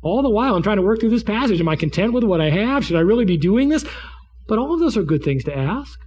All 0.00 0.22
the 0.22 0.30
while, 0.30 0.54
I'm 0.54 0.62
trying 0.62 0.76
to 0.76 0.82
work 0.82 1.00
through 1.00 1.10
this 1.10 1.24
passage. 1.24 1.60
Am 1.60 1.68
I 1.68 1.76
content 1.76 2.12
with 2.12 2.24
what 2.24 2.40
I 2.40 2.50
have? 2.50 2.84
Should 2.84 2.96
I 2.96 3.00
really 3.00 3.24
be 3.24 3.36
doing 3.36 3.68
this? 3.68 3.84
But 4.46 4.58
all 4.58 4.72
of 4.72 4.80
those 4.80 4.96
are 4.96 5.02
good 5.02 5.24
things 5.24 5.44
to 5.44 5.56
ask. 5.56 5.98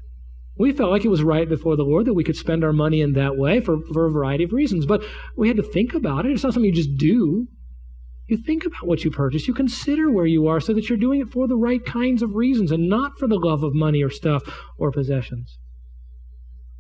We 0.57 0.71
felt 0.71 0.91
like 0.91 1.05
it 1.05 1.09
was 1.09 1.23
right 1.23 1.47
before 1.47 1.75
the 1.75 1.83
Lord 1.83 2.05
that 2.05 2.13
we 2.13 2.23
could 2.23 2.35
spend 2.35 2.63
our 2.63 2.73
money 2.73 3.01
in 3.01 3.13
that 3.13 3.37
way 3.37 3.59
for, 3.59 3.77
for 3.93 4.05
a 4.05 4.11
variety 4.11 4.43
of 4.43 4.53
reasons. 4.53 4.85
But 4.85 5.03
we 5.35 5.47
had 5.47 5.57
to 5.57 5.63
think 5.63 5.93
about 5.93 6.25
it. 6.25 6.31
It's 6.31 6.43
not 6.43 6.53
something 6.53 6.69
you 6.69 6.75
just 6.75 6.97
do. 6.97 7.47
You 8.27 8.37
think 8.37 8.65
about 8.65 8.87
what 8.87 9.03
you 9.03 9.11
purchase. 9.11 9.47
You 9.47 9.53
consider 9.53 10.09
where 10.09 10.25
you 10.25 10.47
are 10.47 10.59
so 10.59 10.73
that 10.73 10.87
you're 10.87 10.97
doing 10.97 11.19
it 11.19 11.31
for 11.31 11.47
the 11.47 11.57
right 11.57 11.83
kinds 11.85 12.21
of 12.21 12.35
reasons 12.35 12.71
and 12.71 12.87
not 12.87 13.13
for 13.19 13.27
the 13.27 13.39
love 13.39 13.63
of 13.63 13.73
money 13.73 14.03
or 14.03 14.09
stuff 14.09 14.43
or 14.77 14.91
possessions. 14.91 15.57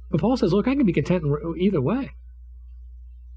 But 0.09 0.21
Paul 0.21 0.37
says, 0.37 0.53
look, 0.53 0.67
I 0.67 0.75
can 0.75 0.85
be 0.85 0.93
content 0.93 1.23
either 1.57 1.81
way. 1.81 2.11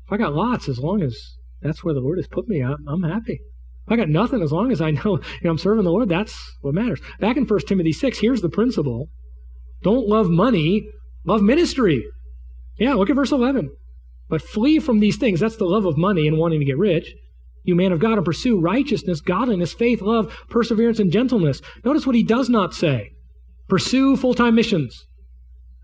If 0.06 0.12
I 0.12 0.16
got 0.16 0.34
lots, 0.34 0.68
as 0.68 0.78
long 0.78 1.02
as 1.02 1.36
that's 1.62 1.82
where 1.82 1.94
the 1.94 2.00
Lord 2.00 2.18
has 2.18 2.28
put 2.28 2.48
me, 2.48 2.62
I'm, 2.62 2.86
I'm 2.86 3.02
happy. 3.02 3.40
I 3.88 3.96
got 3.96 4.08
nothing 4.08 4.42
as 4.42 4.52
long 4.52 4.72
as 4.72 4.80
I 4.80 4.90
know, 4.92 5.02
you 5.40 5.44
know 5.44 5.50
I'm 5.50 5.58
serving 5.58 5.84
the 5.84 5.90
Lord. 5.90 6.08
That's 6.08 6.38
what 6.60 6.74
matters. 6.74 7.00
Back 7.20 7.36
in 7.36 7.46
1 7.46 7.60
Timothy 7.66 7.92
6, 7.92 8.18
here's 8.18 8.40
the 8.40 8.48
principle. 8.48 9.08
Don't 9.82 10.08
love 10.08 10.30
money, 10.30 10.88
love 11.24 11.42
ministry. 11.42 12.04
Yeah, 12.78 12.94
look 12.94 13.10
at 13.10 13.16
verse 13.16 13.32
11. 13.32 13.70
But 14.28 14.42
flee 14.42 14.78
from 14.78 15.00
these 15.00 15.16
things. 15.16 15.40
That's 15.40 15.56
the 15.56 15.66
love 15.66 15.84
of 15.84 15.98
money 15.98 16.26
and 16.26 16.38
wanting 16.38 16.60
to 16.60 16.66
get 16.66 16.78
rich. 16.78 17.14
You 17.62 17.74
man 17.74 17.92
of 17.92 17.98
God, 17.98 18.14
and 18.14 18.24
pursue 18.24 18.60
righteousness, 18.60 19.20
godliness, 19.20 19.72
faith, 19.72 20.02
love, 20.02 20.34
perseverance, 20.50 20.98
and 20.98 21.10
gentleness. 21.10 21.62
Notice 21.82 22.06
what 22.06 22.14
he 22.14 22.22
does 22.22 22.50
not 22.50 22.74
say. 22.74 23.12
Pursue 23.68 24.16
full 24.16 24.34
time 24.34 24.54
missions. 24.54 25.06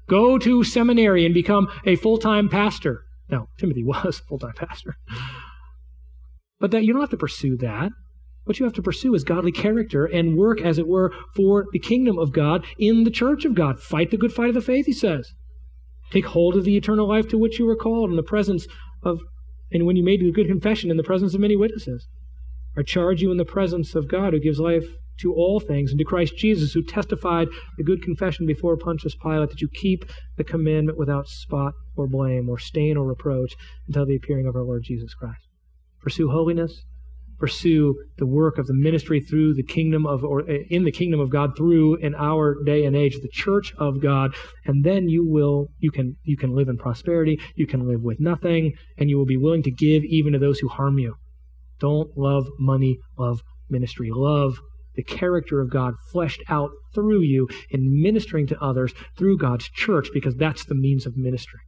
Go 0.08 0.38
to 0.38 0.64
seminary 0.64 1.24
and 1.24 1.32
become 1.32 1.68
a 1.86 1.96
full 1.96 2.18
time 2.18 2.48
pastor. 2.48 3.04
Now, 3.30 3.48
Timothy 3.58 3.84
was 3.84 4.20
a 4.20 4.22
full 4.24 4.38
time 4.38 4.54
pastor. 4.54 4.96
But 6.60 6.70
that 6.72 6.84
you 6.84 6.92
don't 6.92 7.00
have 7.00 7.10
to 7.10 7.16
pursue 7.16 7.56
that. 7.56 7.90
What 8.44 8.58
you 8.58 8.64
have 8.64 8.74
to 8.74 8.82
pursue 8.82 9.14
is 9.14 9.24
godly 9.24 9.52
character 9.52 10.04
and 10.04 10.36
work, 10.36 10.60
as 10.60 10.78
it 10.78 10.86
were, 10.86 11.12
for 11.34 11.66
the 11.72 11.78
kingdom 11.78 12.18
of 12.18 12.32
God 12.32 12.64
in 12.78 13.04
the 13.04 13.10
church 13.10 13.44
of 13.44 13.54
God. 13.54 13.80
Fight 13.80 14.10
the 14.10 14.18
good 14.18 14.32
fight 14.32 14.50
of 14.50 14.54
the 14.54 14.60
faith, 14.60 14.86
he 14.86 14.92
says. 14.92 15.32
Take 16.10 16.26
hold 16.26 16.56
of 16.56 16.64
the 16.64 16.76
eternal 16.76 17.08
life 17.08 17.28
to 17.28 17.38
which 17.38 17.58
you 17.58 17.66
were 17.66 17.76
called 17.76 18.10
in 18.10 18.16
the 18.16 18.22
presence 18.22 18.66
of, 19.02 19.20
and 19.72 19.86
when 19.86 19.96
you 19.96 20.04
made 20.04 20.20
the 20.20 20.32
good 20.32 20.48
confession 20.48 20.90
in 20.90 20.96
the 20.96 21.02
presence 21.02 21.34
of 21.34 21.40
many 21.40 21.56
witnesses. 21.56 22.08
I 22.76 22.82
charge 22.82 23.22
you 23.22 23.30
in 23.30 23.36
the 23.36 23.44
presence 23.44 23.94
of 23.94 24.08
God 24.08 24.32
who 24.32 24.40
gives 24.40 24.58
life 24.58 24.84
to 25.20 25.34
all 25.34 25.60
things, 25.60 25.90
and 25.90 25.98
to 25.98 26.04
Christ 26.04 26.36
Jesus, 26.36 26.72
who 26.72 26.82
testified 26.82 27.48
the 27.76 27.84
good 27.84 28.02
confession 28.02 28.46
before 28.46 28.76
Pontius 28.76 29.14
Pilate, 29.14 29.50
that 29.50 29.60
you 29.60 29.68
keep 29.68 30.04
the 30.36 30.44
commandment 30.44 30.98
without 30.98 31.28
spot 31.28 31.74
or 31.94 32.06
blame 32.06 32.48
or 32.48 32.58
stain 32.58 32.96
or 32.96 33.06
reproach 33.06 33.54
until 33.86 34.06
the 34.06 34.16
appearing 34.16 34.46
of 34.46 34.56
our 34.56 34.64
Lord 34.64 34.82
Jesus 34.82 35.14
Christ 35.14 35.49
pursue 36.00 36.30
holiness, 36.30 36.84
pursue 37.38 37.96
the 38.18 38.26
work 38.26 38.58
of 38.58 38.66
the 38.66 38.74
ministry 38.74 39.20
through 39.20 39.54
the 39.54 39.62
kingdom 39.62 40.06
of, 40.06 40.22
or 40.22 40.42
uh, 40.42 40.58
in 40.68 40.84
the 40.84 40.92
kingdom 40.92 41.18
of 41.18 41.30
God 41.30 41.56
through 41.56 41.96
in 41.96 42.14
our 42.14 42.62
day 42.64 42.84
and 42.84 42.94
age, 42.94 43.18
the 43.20 43.28
church 43.28 43.72
of 43.78 44.00
God, 44.00 44.34
and 44.66 44.84
then 44.84 45.08
you 45.08 45.26
will, 45.26 45.68
you 45.78 45.90
can, 45.90 46.16
you 46.22 46.36
can 46.36 46.54
live 46.54 46.68
in 46.68 46.76
prosperity, 46.76 47.40
you 47.56 47.66
can 47.66 47.88
live 47.88 48.02
with 48.02 48.20
nothing, 48.20 48.74
and 48.98 49.08
you 49.08 49.16
will 49.16 49.26
be 49.26 49.38
willing 49.38 49.62
to 49.62 49.70
give 49.70 50.04
even 50.04 50.34
to 50.34 50.38
those 50.38 50.58
who 50.58 50.68
harm 50.68 50.98
you. 50.98 51.16
Don't 51.80 52.16
love 52.16 52.46
money, 52.58 52.98
love 53.18 53.40
ministry. 53.70 54.10
Love 54.12 54.58
the 54.94 55.02
character 55.02 55.60
of 55.60 55.70
God 55.70 55.94
fleshed 56.12 56.42
out 56.48 56.70
through 56.94 57.22
you 57.22 57.48
in 57.70 58.02
ministering 58.02 58.46
to 58.48 58.60
others 58.60 58.92
through 59.16 59.38
God's 59.38 59.68
church 59.70 60.08
because 60.12 60.36
that's 60.36 60.64
the 60.64 60.74
means 60.74 61.06
of 61.06 61.16
ministry 61.16 61.60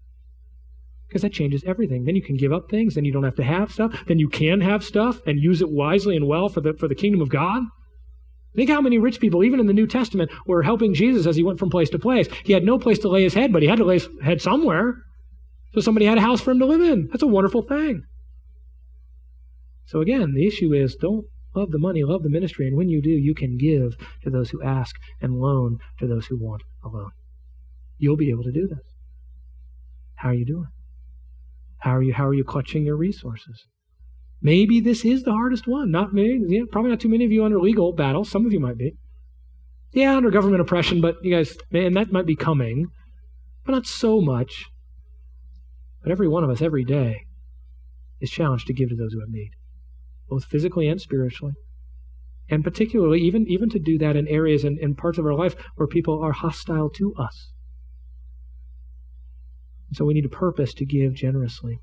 because 1.12 1.22
that 1.22 1.32
changes 1.32 1.62
everything. 1.66 2.04
Then 2.04 2.16
you 2.16 2.22
can 2.22 2.38
give 2.38 2.54
up 2.54 2.70
things, 2.70 2.94
then 2.94 3.04
you 3.04 3.12
don't 3.12 3.22
have 3.22 3.36
to 3.36 3.44
have 3.44 3.70
stuff, 3.70 3.94
then 4.06 4.18
you 4.18 4.30
can 4.30 4.62
have 4.62 4.82
stuff 4.82 5.20
and 5.26 5.38
use 5.38 5.60
it 5.60 5.70
wisely 5.70 6.16
and 6.16 6.26
well 6.26 6.48
for 6.48 6.62
the, 6.62 6.72
for 6.72 6.88
the 6.88 6.94
kingdom 6.94 7.20
of 7.20 7.28
God. 7.28 7.64
Think 8.56 8.70
how 8.70 8.80
many 8.80 8.98
rich 8.98 9.20
people, 9.20 9.44
even 9.44 9.60
in 9.60 9.66
the 9.66 9.74
New 9.74 9.86
Testament, 9.86 10.30
were 10.46 10.62
helping 10.62 10.94
Jesus 10.94 11.26
as 11.26 11.36
he 11.36 11.42
went 11.42 11.58
from 11.58 11.68
place 11.68 11.90
to 11.90 11.98
place. 11.98 12.28
He 12.44 12.54
had 12.54 12.64
no 12.64 12.78
place 12.78 12.98
to 13.00 13.10
lay 13.10 13.22
his 13.22 13.34
head, 13.34 13.52
but 13.52 13.60
he 13.60 13.68
had 13.68 13.76
to 13.78 13.84
lay 13.84 13.98
his 13.98 14.08
head 14.22 14.40
somewhere. 14.40 14.94
So 15.74 15.82
somebody 15.82 16.06
had 16.06 16.16
a 16.16 16.22
house 16.22 16.40
for 16.40 16.50
him 16.50 16.58
to 16.60 16.66
live 16.66 16.80
in. 16.80 17.08
That's 17.08 17.22
a 17.22 17.26
wonderful 17.26 17.62
thing. 17.62 18.04
So 19.84 20.00
again, 20.00 20.32
the 20.34 20.46
issue 20.46 20.72
is 20.72 20.96
don't 20.96 21.26
love 21.54 21.72
the 21.72 21.78
money, 21.78 22.04
love 22.04 22.22
the 22.22 22.30
ministry, 22.30 22.66
and 22.66 22.76
when 22.76 22.88
you 22.88 23.02
do, 23.02 23.10
you 23.10 23.34
can 23.34 23.58
give 23.58 23.96
to 24.22 24.30
those 24.30 24.48
who 24.48 24.62
ask 24.62 24.96
and 25.20 25.40
loan 25.40 25.78
to 25.98 26.06
those 26.06 26.26
who 26.26 26.38
want 26.38 26.62
a 26.82 26.88
loan. 26.88 27.10
You'll 27.98 28.16
be 28.16 28.30
able 28.30 28.44
to 28.44 28.52
do 28.52 28.66
this. 28.66 28.84
How 30.14 30.30
are 30.30 30.34
you 30.34 30.46
doing? 30.46 30.68
How 31.82 31.96
are 31.96 32.02
you, 32.02 32.14
how 32.14 32.28
are 32.28 32.34
you 32.34 32.44
clutching 32.44 32.84
your 32.84 32.96
resources? 32.96 33.66
Maybe 34.40 34.78
this 34.78 35.04
is 35.04 35.24
the 35.24 35.32
hardest 35.32 35.66
one. 35.66 35.90
Not 35.90 36.14
many, 36.14 36.40
yeah, 36.46 36.62
probably 36.70 36.90
not 36.90 37.00
too 37.00 37.08
many 37.08 37.24
of 37.24 37.32
you 37.32 37.44
under 37.44 37.60
legal 37.60 37.92
battle. 37.92 38.24
Some 38.24 38.46
of 38.46 38.52
you 38.52 38.60
might 38.60 38.78
be. 38.78 38.94
Yeah, 39.92 40.16
under 40.16 40.30
government 40.30 40.60
oppression, 40.60 41.00
but 41.00 41.16
you 41.22 41.34
guys, 41.34 41.56
man, 41.72 41.94
that 41.94 42.12
might 42.12 42.26
be 42.26 42.36
coming, 42.36 42.86
but 43.66 43.72
not 43.72 43.86
so 43.86 44.20
much. 44.20 44.66
But 46.02 46.12
every 46.12 46.28
one 46.28 46.44
of 46.44 46.50
us, 46.50 46.62
every 46.62 46.84
day, 46.84 47.26
is 48.20 48.30
challenged 48.30 48.68
to 48.68 48.72
give 48.72 48.88
to 48.88 48.96
those 48.96 49.12
who 49.12 49.20
have 49.20 49.28
need, 49.28 49.50
both 50.28 50.44
physically 50.44 50.88
and 50.88 51.00
spiritually. 51.00 51.54
And 52.48 52.62
particularly, 52.62 53.20
even, 53.22 53.46
even 53.48 53.70
to 53.70 53.78
do 53.80 53.98
that 53.98 54.16
in 54.16 54.28
areas 54.28 54.62
and 54.62 54.78
in, 54.78 54.90
in 54.90 54.94
parts 54.94 55.18
of 55.18 55.26
our 55.26 55.34
life 55.34 55.56
where 55.74 55.88
people 55.88 56.22
are 56.22 56.32
hostile 56.32 56.90
to 56.90 57.14
us. 57.16 57.51
So 59.92 60.04
we 60.04 60.14
need 60.14 60.24
a 60.24 60.30
purpose 60.30 60.74
to 60.74 60.84
give 60.84 61.14
generously. 61.14 61.80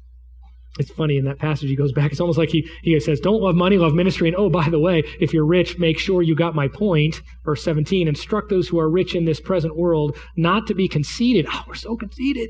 It's 0.78 0.92
funny 0.92 1.18
in 1.18 1.26
that 1.26 1.40
passage 1.40 1.70
he 1.70 1.76
goes 1.76 1.92
back. 1.92 2.12
It's 2.12 2.22
almost 2.22 2.38
like 2.38 2.50
he, 2.50 2.70
he 2.84 3.00
says, 3.00 3.20
Don't 3.20 3.42
love 3.42 3.56
money, 3.56 3.78
love 3.78 3.94
ministry. 3.94 4.28
And 4.28 4.38
oh, 4.38 4.50
by 4.50 4.70
the 4.70 4.80
way, 4.80 5.04
if 5.20 5.34
you're 5.34 5.46
rich, 5.46 5.80
make 5.80 5.98
sure 5.98 6.22
you 6.22 6.36
got 6.36 6.54
my 6.54 6.68
point. 6.68 7.22
Verse 7.44 7.64
17 7.64 8.08
instruct 8.08 8.50
those 8.50 8.68
who 8.68 8.80
are 8.80 8.90
rich 8.90 9.16
in 9.16 9.26
this 9.26 9.40
present 9.40 9.76
world 9.76 10.18
not 10.38 10.68
to 10.68 10.76
be 10.76 10.88
conceited. 10.88 11.48
Oh, 11.52 11.64
we're 11.68 11.74
so 11.74 11.98
conceited. 11.98 12.50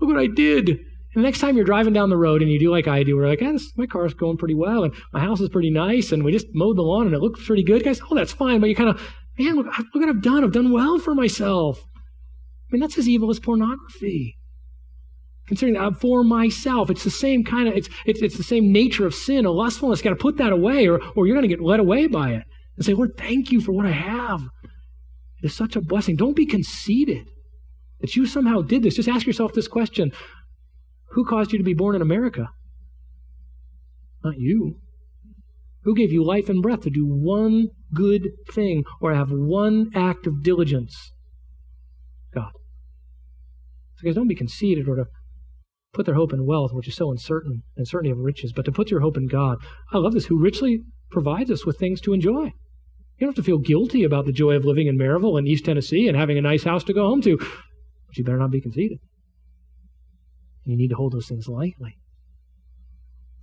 Look 0.00 0.08
what 0.08 0.20
I 0.20 0.28
did. 0.28 0.68
And 0.68 1.24
the 1.24 1.28
next 1.28 1.40
time 1.40 1.56
you're 1.56 1.64
driving 1.64 1.92
down 1.92 2.10
the 2.10 2.16
road 2.16 2.42
and 2.42 2.50
you 2.50 2.58
do 2.60 2.70
like 2.70 2.86
I 2.86 3.02
do, 3.02 3.16
we're 3.16 3.26
like, 3.26 3.42
ah, 3.42 3.52
this, 3.52 3.76
my 3.76 3.86
car's 3.86 4.14
going 4.14 4.36
pretty 4.36 4.54
well 4.54 4.84
and 4.84 4.94
my 5.12 5.18
house 5.18 5.40
is 5.40 5.48
pretty 5.48 5.70
nice 5.70 6.12
and 6.12 6.22
we 6.22 6.30
just 6.30 6.46
mowed 6.54 6.76
the 6.76 6.82
lawn 6.82 7.06
and 7.06 7.14
it 7.14 7.20
looks 7.20 7.44
pretty 7.44 7.64
good. 7.64 7.82
Guys, 7.82 8.00
oh, 8.08 8.14
that's 8.14 8.32
fine. 8.32 8.60
But 8.60 8.68
you 8.68 8.76
kind 8.76 8.90
of, 8.90 9.14
man, 9.36 9.56
look, 9.56 9.66
look 9.66 9.86
what 9.92 10.08
I've 10.08 10.22
done. 10.22 10.44
I've 10.44 10.52
done 10.52 10.70
well 10.70 11.00
for 11.00 11.14
myself. 11.14 11.84
I 11.84 12.68
mean, 12.70 12.80
that's 12.80 12.98
as 12.98 13.08
evil 13.08 13.30
as 13.30 13.40
pornography 13.40 14.36
considering 15.50 15.94
for 15.94 16.22
myself. 16.22 16.90
It's 16.90 17.02
the 17.02 17.10
same 17.10 17.42
kind 17.42 17.66
of, 17.66 17.74
it's, 17.74 17.88
it's, 18.06 18.22
it's 18.22 18.36
the 18.36 18.44
same 18.44 18.70
nature 18.70 19.04
of 19.04 19.12
sin, 19.12 19.44
a 19.44 19.50
lustfulness. 19.50 20.00
Got 20.00 20.10
to 20.10 20.16
put 20.16 20.36
that 20.36 20.52
away 20.52 20.86
or, 20.86 21.00
or 21.16 21.26
you're 21.26 21.34
going 21.34 21.42
to 21.42 21.48
get 21.48 21.60
led 21.60 21.80
away 21.80 22.06
by 22.06 22.30
it. 22.30 22.44
And 22.76 22.86
say, 22.86 22.94
Lord, 22.94 23.16
thank 23.18 23.50
you 23.50 23.60
for 23.60 23.72
what 23.72 23.84
I 23.84 23.90
have. 23.90 24.42
It 25.42 25.46
is 25.46 25.54
such 25.56 25.74
a 25.74 25.80
blessing. 25.80 26.14
Don't 26.14 26.36
be 26.36 26.46
conceited 26.46 27.26
that 28.00 28.14
you 28.14 28.26
somehow 28.26 28.62
did 28.62 28.84
this. 28.84 28.94
Just 28.94 29.08
ask 29.08 29.26
yourself 29.26 29.52
this 29.52 29.66
question 29.66 30.12
Who 31.10 31.24
caused 31.24 31.50
you 31.50 31.58
to 31.58 31.64
be 31.64 31.74
born 31.74 31.96
in 31.96 32.02
America? 32.02 32.50
Not 34.22 34.38
you. 34.38 34.76
Who 35.82 35.96
gave 35.96 36.12
you 36.12 36.24
life 36.24 36.48
and 36.48 36.62
breath 36.62 36.82
to 36.82 36.90
do 36.90 37.04
one 37.04 37.70
good 37.92 38.28
thing 38.48 38.84
or 39.00 39.12
have 39.14 39.32
one 39.32 39.90
act 39.96 40.28
of 40.28 40.44
diligence? 40.44 41.10
God. 42.32 42.52
So 43.96 44.04
guys, 44.04 44.14
don't 44.14 44.28
be 44.28 44.36
conceited 44.36 44.86
or 44.86 44.94
to 44.94 45.06
put 45.92 46.06
their 46.06 46.14
hope 46.14 46.32
in 46.32 46.46
wealth, 46.46 46.72
which 46.72 46.88
is 46.88 46.94
so 46.94 47.10
uncertain, 47.10 47.62
and 47.76 47.86
certainty 47.86 48.10
of 48.10 48.18
riches, 48.18 48.52
but 48.52 48.64
to 48.64 48.72
put 48.72 48.90
your 48.90 49.00
hope 49.00 49.16
in 49.16 49.26
God. 49.26 49.58
I 49.92 49.98
love 49.98 50.12
this, 50.12 50.26
who 50.26 50.38
richly 50.38 50.82
provides 51.10 51.50
us 51.50 51.66
with 51.66 51.78
things 51.78 52.00
to 52.02 52.12
enjoy. 52.12 52.44
You 52.44 53.26
don't 53.26 53.36
have 53.36 53.44
to 53.44 53.48
feel 53.48 53.58
guilty 53.58 54.04
about 54.04 54.24
the 54.24 54.32
joy 54.32 54.54
of 54.54 54.64
living 54.64 54.86
in 54.86 54.96
Maryville 54.96 55.38
and 55.38 55.46
East 55.46 55.64
Tennessee 55.64 56.08
and 56.08 56.16
having 56.16 56.38
a 56.38 56.42
nice 56.42 56.64
house 56.64 56.84
to 56.84 56.94
go 56.94 57.06
home 57.06 57.20
to, 57.22 57.36
but 57.36 58.16
you 58.16 58.24
better 58.24 58.38
not 58.38 58.50
be 58.50 58.60
conceited. 58.60 58.98
You 60.64 60.76
need 60.76 60.88
to 60.88 60.96
hold 60.96 61.12
those 61.12 61.26
things 61.26 61.48
lightly. 61.48 61.96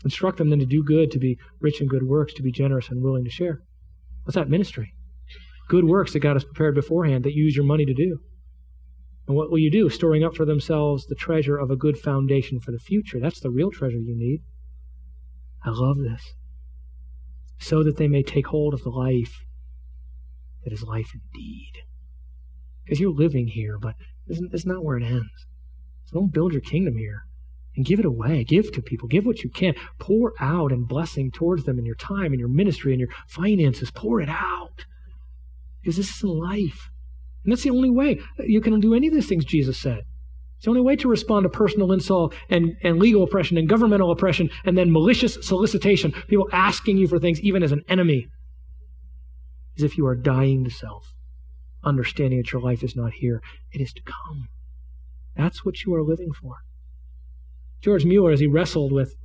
Instruct 0.03 0.37
them 0.37 0.49
then 0.49 0.59
to 0.59 0.65
do 0.65 0.83
good, 0.83 1.11
to 1.11 1.19
be 1.19 1.37
rich 1.59 1.81
in 1.81 1.87
good 1.87 2.03
works, 2.03 2.33
to 2.35 2.43
be 2.43 2.51
generous 2.51 2.89
and 2.89 3.03
willing 3.03 3.25
to 3.25 3.31
share. 3.31 3.59
What's 4.23 4.35
that 4.35 4.49
ministry? 4.49 4.93
Good 5.67 5.85
works 5.85 6.13
that 6.13 6.19
God 6.19 6.35
has 6.35 6.45
prepared 6.45 6.75
beforehand 6.75 7.25
that 7.25 7.33
you 7.33 7.43
use 7.43 7.55
your 7.55 7.65
money 7.65 7.85
to 7.85 7.93
do. 7.93 8.19
And 9.27 9.35
what 9.35 9.51
will 9.51 9.59
you 9.59 9.69
do? 9.69 9.89
Storing 9.89 10.23
up 10.23 10.35
for 10.35 10.45
themselves 10.45 11.05
the 11.05 11.15
treasure 11.15 11.57
of 11.57 11.69
a 11.69 11.75
good 11.75 11.97
foundation 11.97 12.59
for 12.59 12.71
the 12.71 12.79
future. 12.79 13.19
That's 13.19 13.41
the 13.41 13.49
real 13.49 13.71
treasure 13.71 13.99
you 13.99 14.15
need. 14.15 14.41
I 15.65 15.71
love 15.71 15.97
this. 15.97 16.33
So 17.59 17.83
that 17.83 17.97
they 17.97 18.07
may 18.07 18.23
take 18.23 18.47
hold 18.47 18.73
of 18.73 18.83
the 18.83 18.89
life 18.89 19.43
that 20.63 20.71
is 20.71 20.83
life 20.83 21.11
indeed. 21.13 21.73
Because 22.85 22.99
you're 22.99 23.11
living 23.11 23.47
here, 23.47 23.77
but 23.77 23.95
it's 24.27 24.65
not 24.65 24.85
where 24.85 24.97
it 24.97 25.03
ends. 25.03 25.45
So 26.05 26.19
don't 26.19 26.33
build 26.33 26.53
your 26.53 26.61
kingdom 26.61 26.95
here 26.95 27.25
and 27.75 27.85
give 27.85 27.99
it 27.99 28.05
away. 28.05 28.45
Give 28.45 28.71
to 28.71 28.81
people. 28.81 29.09
Give 29.09 29.25
what 29.25 29.43
you 29.43 29.49
can. 29.49 29.75
Pour 29.99 30.33
out 30.39 30.71
and 30.71 30.87
blessing 30.87 31.31
towards 31.31 31.65
them 31.65 31.77
in 31.77 31.85
your 31.85 31.95
time, 31.95 32.31
in 32.31 32.39
your 32.39 32.47
ministry, 32.47 32.93
in 32.93 32.99
your 32.99 33.09
finances. 33.27 33.91
Pour 33.91 34.21
it 34.21 34.29
out. 34.29 34.85
Because 35.81 35.97
this 35.97 36.15
isn't 36.15 36.29
life. 36.29 36.91
And 37.47 37.53
that's 37.53 37.63
the 37.63 37.69
only 37.69 37.89
way. 37.89 38.19
You 38.39 38.59
can 38.59 38.77
do 38.81 38.93
any 38.93 39.07
of 39.07 39.13
these 39.13 39.29
things 39.29 39.45
Jesus 39.45 39.79
said. 39.79 39.99
It's 40.57 40.65
the 40.65 40.69
only 40.69 40.81
way 40.81 40.97
to 40.97 41.07
respond 41.07 41.45
to 41.45 41.49
personal 41.49 41.93
insult 41.93 42.35
and, 42.49 42.75
and 42.83 42.99
legal 42.99 43.23
oppression 43.23 43.57
and 43.57 43.69
governmental 43.69 44.11
oppression 44.11 44.49
and 44.65 44.77
then 44.77 44.91
malicious 44.91 45.37
solicitation, 45.41 46.11
people 46.27 46.49
asking 46.51 46.97
you 46.97 47.07
for 47.07 47.19
things 47.19 47.39
even 47.39 47.63
as 47.63 47.71
an 47.71 47.85
enemy, 47.87 48.27
is 49.77 49.83
if 49.83 49.97
you 49.97 50.05
are 50.07 50.15
dying 50.15 50.65
to 50.65 50.69
self, 50.69 51.13
understanding 51.85 52.39
that 52.39 52.51
your 52.51 52.61
life 52.61 52.83
is 52.83 52.97
not 52.97 53.13
here, 53.13 53.41
it 53.71 53.79
is 53.79 53.93
to 53.93 54.01
come. 54.01 54.49
That's 55.37 55.63
what 55.63 55.85
you 55.85 55.95
are 55.95 56.03
living 56.03 56.33
for. 56.33 56.55
George 57.79 58.03
Mueller, 58.03 58.31
as 58.31 58.41
he 58.41 58.47
wrestled 58.47 58.91
with 58.91 59.15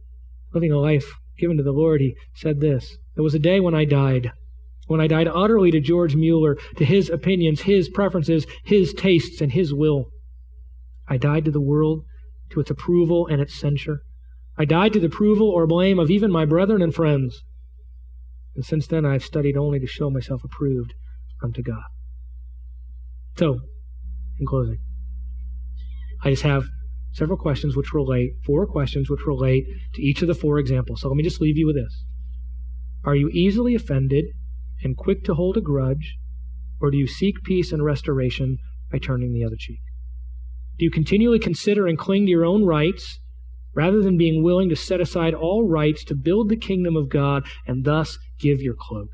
living 0.55 0.71
a 0.71 0.79
life 0.79 1.13
given 1.39 1.57
to 1.57 1.65
the 1.65 1.73
Lord, 1.73 2.01
he 2.01 2.15
said 2.37 2.61
this. 2.61 2.99
There 3.17 3.25
was 3.25 3.35
a 3.35 3.41
day 3.41 3.59
when 3.59 3.75
I 3.75 3.85
died 3.85 4.31
when 4.93 5.01
I 5.01 5.07
died 5.07 5.27
utterly 5.27 5.71
to 5.71 5.81
George 5.81 6.15
Mueller, 6.15 6.57
to 6.77 6.85
his 6.85 7.09
opinions, 7.09 7.63
his 7.63 7.89
preferences, 7.89 8.47
his 8.63 8.93
tastes, 8.93 9.41
and 9.41 9.51
his 9.51 9.73
will. 9.73 10.11
I 11.09 11.17
died 11.17 11.47
to 11.47 11.51
the 11.51 11.63
world, 11.63 12.05
to 12.51 12.61
its 12.61 12.71
approval 12.71 13.27
and 13.27 13.41
its 13.41 13.59
censure. 13.59 14.03
I 14.59 14.67
died 14.67 14.93
to 14.93 15.01
the 15.01 15.07
approval 15.07 15.49
or 15.49 15.67
blame 15.67 15.99
of 15.99 16.11
even 16.11 16.31
my 16.31 16.45
brethren 16.45 16.83
and 16.83 16.95
friends. 16.95 17.43
And 18.55 18.65
since 18.67 18.87
then, 18.87 19.07
I've 19.07 19.25
studied 19.25 19.57
only 19.57 19.81
to 19.81 19.87
show 19.87 20.11
myself 20.11 20.45
approved 20.45 20.93
unto 21.43 21.63
God. 21.63 21.85
So, 23.39 23.61
in 24.39 24.47
closing, 24.47 24.79
I 26.23 26.31
just 26.31 26.43
have 26.43 26.65
several 27.13 27.39
questions 27.39 27.77
which 27.77 27.95
relate, 27.95 28.33
four 28.45 28.67
questions 28.67 29.09
which 29.09 29.27
relate 29.27 29.65
to 29.95 30.03
each 30.03 30.21
of 30.21 30.29
the 30.29 30.35
four 30.35 30.59
examples. 30.59 31.01
So 31.01 31.09
let 31.09 31.17
me 31.17 31.23
just 31.23 31.41
leave 31.41 31.57
you 31.57 31.67
with 31.67 31.77
this. 31.77 32.05
Are 33.05 33.17
you 33.17 33.31
easily 33.31 33.75
offended 33.75 34.27
and 34.83 34.97
quick 34.97 35.25
to 35.25 35.35
hold 35.35 35.57
a 35.57 35.61
grudge, 35.61 36.17
or 36.81 36.91
do 36.91 36.97
you 36.97 37.07
seek 37.07 37.43
peace 37.45 37.73
and 37.73 37.85
restoration 37.85 38.59
by 38.91 38.99
turning 38.99 39.33
the 39.33 39.45
other 39.45 39.57
cheek? 39.59 39.81
Do 40.79 40.85
you 40.85 40.91
continually 40.91 41.39
consider 41.39 41.87
and 41.87 41.99
cling 41.99 42.27
to 42.27 42.31
your 42.31 42.45
own 42.45 42.65
rights 42.65 43.21
rather 43.75 44.03
than 44.03 44.19
being 44.19 44.43
willing 44.43 44.69
to 44.69 44.77
set 44.77 45.01
aside 45.01 45.35
all 45.35 45.69
rights 45.69 46.05
to 46.05 46.15
build 46.15 46.49
the 46.49 46.57
kingdom 46.57 46.97
of 46.97 47.09
God 47.09 47.47
and 47.67 47.85
thus 47.85 48.19
give 48.39 48.61
your 48.61 48.75
cloak? 48.79 49.11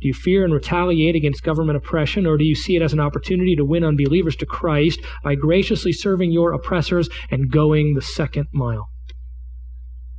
Do 0.00 0.08
you 0.08 0.14
fear 0.14 0.44
and 0.44 0.52
retaliate 0.52 1.14
against 1.14 1.44
government 1.44 1.76
oppression, 1.76 2.26
or 2.26 2.36
do 2.36 2.44
you 2.44 2.56
see 2.56 2.74
it 2.74 2.82
as 2.82 2.92
an 2.92 2.98
opportunity 2.98 3.54
to 3.54 3.64
win 3.64 3.84
unbelievers 3.84 4.34
to 4.36 4.46
Christ 4.46 5.00
by 5.22 5.36
graciously 5.36 5.92
serving 5.92 6.32
your 6.32 6.52
oppressors 6.52 7.08
and 7.30 7.52
going 7.52 7.94
the 7.94 8.02
second 8.02 8.48
mile? 8.52 8.90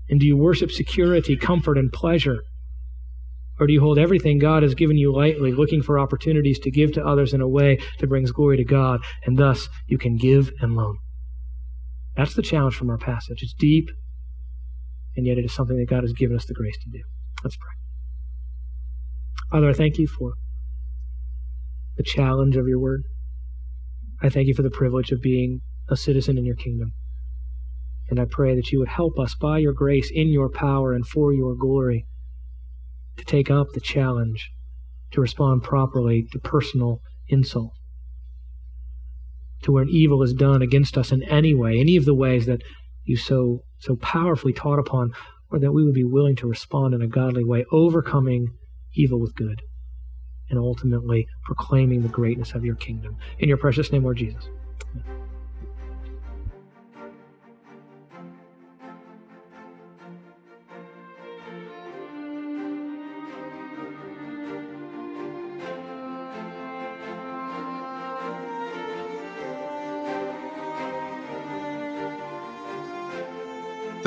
And 0.10 0.22
do 0.22 0.26
you 0.26 0.38
worship 0.38 0.72
security, 0.72 1.36
comfort, 1.36 1.78
and 1.78 1.92
pleasure 1.92 2.44
or 3.60 3.68
do 3.68 3.74
you 3.74 3.82
hold 3.82 4.00
everything 4.00 4.40
God 4.40 4.64
has 4.64 4.76
given 4.76 4.98
you 4.98 5.14
lightly, 5.14 5.52
looking 5.52 5.82
for 5.82 6.00
opportunities 6.00 6.60
to 6.60 6.72
give 6.72 6.94
to 6.94 7.06
others 7.06 7.34
in 7.34 7.42
a 7.42 7.48
way 7.48 7.80
that 8.00 8.08
brings 8.08 8.32
glory 8.32 8.58
to 8.58 8.64
God, 8.64 9.02
and 9.26 9.38
thus 9.38 9.70
you 9.88 9.98
can 9.98 10.18
give 10.18 10.52
and 10.60 10.76
loan? 10.76 10.98
That's 12.16 12.34
the 12.34 12.42
challenge 12.42 12.76
from 12.76 12.90
our 12.90 12.98
passage. 12.98 13.40
It's 13.42 13.54
deep, 13.54 13.90
and 15.16 15.26
yet 15.26 15.38
it 15.38 15.46
is 15.46 15.54
something 15.54 15.78
that 15.78 15.90
God 15.90 16.04
has 16.04 16.14
given 16.14 16.36
us 16.36 16.46
the 16.46 16.54
grace 16.54 16.78
to 16.84 16.90
do. 16.90 17.04
Let's 17.44 17.58
pray. 17.58 17.74
Father, 19.52 19.70
I 19.70 19.74
thank 19.74 19.98
you 19.98 20.08
for 20.08 20.34
the 21.96 22.04
challenge 22.04 22.56
of 22.56 22.68
your 22.68 22.80
word. 22.80 23.04
I 24.22 24.30
thank 24.30 24.48
you 24.48 24.56
for 24.56 24.64
the 24.64 24.72
privilege 24.72 25.12
of 25.12 25.22
being 25.22 25.62
a 25.90 25.96
citizen 25.96 26.38
in 26.38 26.46
your 26.46 26.56
kingdom. 26.56 26.94
And 28.10 28.20
I 28.20 28.26
pray 28.26 28.56
that 28.56 28.72
you 28.72 28.80
would 28.80 28.90
help 28.90 29.20
us 29.20 29.36
by 29.36 29.60
your 29.60 29.74
grace, 29.74 30.10
in 30.14 30.30
your 30.30 30.50
power, 30.50 30.94
and 30.94 31.06
for 31.06 31.34
your 31.34 31.56
glory 31.56 32.06
to 33.18 33.26
take 33.26 33.50
up 33.50 33.68
the 33.74 33.80
challenge 33.80 34.52
to 35.12 35.22
respond 35.22 35.64
properly 35.64 36.28
to 36.32 36.40
personal 36.40 37.02
insult, 37.28 37.74
to 39.62 39.72
where 39.72 39.86
evil 39.86 40.24
is 40.24 40.34
done 40.34 40.62
against 40.62 40.98
us 40.98 41.12
in 41.12 41.24
any 41.24 41.54
way, 41.54 41.80
any 41.80 41.96
of 41.96 42.06
the 42.06 42.16
ways 42.16 42.46
that 42.46 42.62
you 43.04 43.16
so 43.16 43.64
so 43.80 43.96
powerfully 43.98 44.54
taught 44.54 44.80
upon, 44.80 45.12
or 45.52 45.60
that 45.60 45.72
we 45.72 45.84
would 45.84 45.94
be 45.94 46.04
willing 46.04 46.36
to 46.38 46.48
respond 46.48 46.94
in 46.94 47.02
a 47.02 47.08
godly 47.08 47.44
way, 47.44 47.66
overcoming 47.72 48.48
evil 48.94 49.20
with 49.20 49.36
good, 49.36 49.62
and 50.50 50.58
ultimately 50.58 51.28
proclaiming 51.44 52.02
the 52.02 52.08
greatness 52.08 52.54
of 52.54 52.66
your 52.66 52.76
kingdom. 52.76 53.18
In 53.40 53.50
your 53.50 53.58
precious 53.58 53.92
name, 53.92 54.04
Lord 54.04 54.18
Jesus. 54.18 54.48
Amen. 54.96 55.23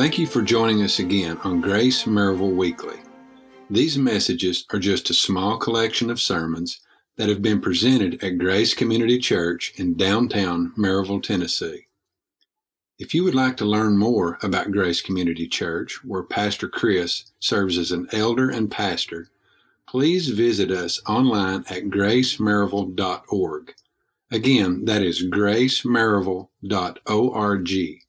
Thank 0.07 0.19
you 0.19 0.29
for 0.29 0.41
joining 0.41 0.85
us 0.85 1.01
again 1.01 1.37
on 1.43 1.61
Grace 1.61 2.05
Maryville 2.05 2.55
Weekly. 2.55 3.01
These 3.69 3.99
messages 3.99 4.65
are 4.73 4.79
just 4.79 5.11
a 5.11 5.15
small 5.15 5.59
collection 5.59 6.11
of 6.11 6.21
sermons 6.21 6.79
that 7.17 7.29
have 7.29 7.43
been 7.43 7.61
presented 7.61 8.23
at 8.23 8.39
Grace 8.39 8.73
Community 8.73 9.19
Church 9.19 9.73
in 9.79 9.97
downtown 9.97 10.73
Maryville, 10.79 11.25
Tennessee. 11.25 11.89
If 13.01 13.15
you 13.15 13.25
would 13.25 13.35
like 13.35 13.57
to 13.57 13.65
learn 13.65 13.99
more 13.99 14.39
about 14.45 14.71
Grace 14.71 15.01
Community 15.01 15.49
Church, 15.49 16.05
where 16.05 16.23
Pastor 16.23 16.69
Chris 16.69 17.33
serves 17.41 17.77
as 17.77 17.91
an 17.91 18.07
elder 18.13 18.49
and 18.49 18.71
pastor, 18.71 19.27
please 19.89 20.29
visit 20.29 20.71
us 20.71 21.03
online 21.09 21.65
at 21.69 21.87
gracemaryville.org. 21.87 23.75
Again, 24.31 24.85
that 24.85 25.03
is 25.03 25.27
gracemaryville.org. 25.27 28.06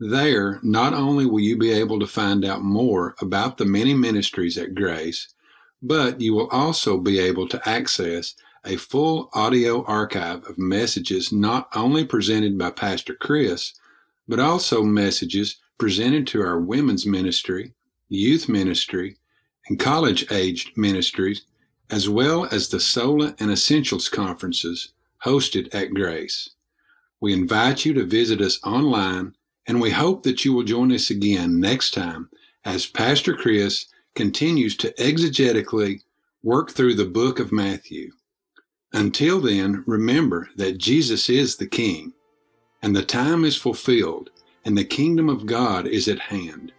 There, 0.00 0.60
not 0.62 0.94
only 0.94 1.26
will 1.26 1.40
you 1.40 1.56
be 1.56 1.72
able 1.72 1.98
to 1.98 2.06
find 2.06 2.44
out 2.44 2.62
more 2.62 3.16
about 3.20 3.58
the 3.58 3.64
many 3.64 3.94
ministries 3.94 4.56
at 4.56 4.76
Grace, 4.76 5.34
but 5.82 6.20
you 6.20 6.34
will 6.34 6.46
also 6.48 6.98
be 6.98 7.18
able 7.18 7.48
to 7.48 7.68
access 7.68 8.36
a 8.64 8.76
full 8.76 9.28
audio 9.32 9.84
archive 9.86 10.44
of 10.44 10.56
messages 10.56 11.32
not 11.32 11.68
only 11.74 12.04
presented 12.04 12.56
by 12.56 12.70
Pastor 12.70 13.14
Chris, 13.14 13.72
but 14.28 14.38
also 14.38 14.84
messages 14.84 15.56
presented 15.78 16.28
to 16.28 16.42
our 16.42 16.60
women's 16.60 17.04
ministry, 17.04 17.72
youth 18.08 18.48
ministry, 18.48 19.16
and 19.68 19.80
college 19.80 20.30
aged 20.30 20.76
ministries, 20.76 21.42
as 21.90 22.08
well 22.08 22.46
as 22.52 22.68
the 22.68 22.78
Sola 22.78 23.34
and 23.40 23.50
Essentials 23.50 24.08
conferences 24.08 24.92
hosted 25.24 25.74
at 25.74 25.94
Grace. 25.94 26.50
We 27.20 27.32
invite 27.32 27.84
you 27.84 27.94
to 27.94 28.04
visit 28.04 28.40
us 28.40 28.60
online 28.62 29.34
and 29.68 29.80
we 29.80 29.90
hope 29.90 30.22
that 30.22 30.44
you 30.44 30.52
will 30.52 30.64
join 30.64 30.90
us 30.90 31.10
again 31.10 31.60
next 31.60 31.92
time 31.92 32.28
as 32.64 32.86
Pastor 32.86 33.34
Chris 33.34 33.86
continues 34.14 34.76
to 34.78 34.92
exegetically 34.94 36.00
work 36.42 36.70
through 36.70 36.94
the 36.94 37.04
book 37.04 37.38
of 37.38 37.52
Matthew. 37.52 38.10
Until 38.94 39.40
then, 39.40 39.84
remember 39.86 40.48
that 40.56 40.78
Jesus 40.78 41.28
is 41.28 41.56
the 41.56 41.66
King, 41.66 42.14
and 42.80 42.96
the 42.96 43.04
time 43.04 43.44
is 43.44 43.56
fulfilled, 43.56 44.30
and 44.64 44.76
the 44.76 44.84
kingdom 44.84 45.28
of 45.28 45.46
God 45.46 45.86
is 45.86 46.08
at 46.08 46.18
hand. 46.18 46.72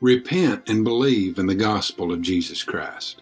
Repent 0.00 0.68
and 0.68 0.82
believe 0.82 1.38
in 1.38 1.46
the 1.46 1.54
gospel 1.54 2.10
of 2.10 2.22
Jesus 2.22 2.64
Christ. 2.64 3.20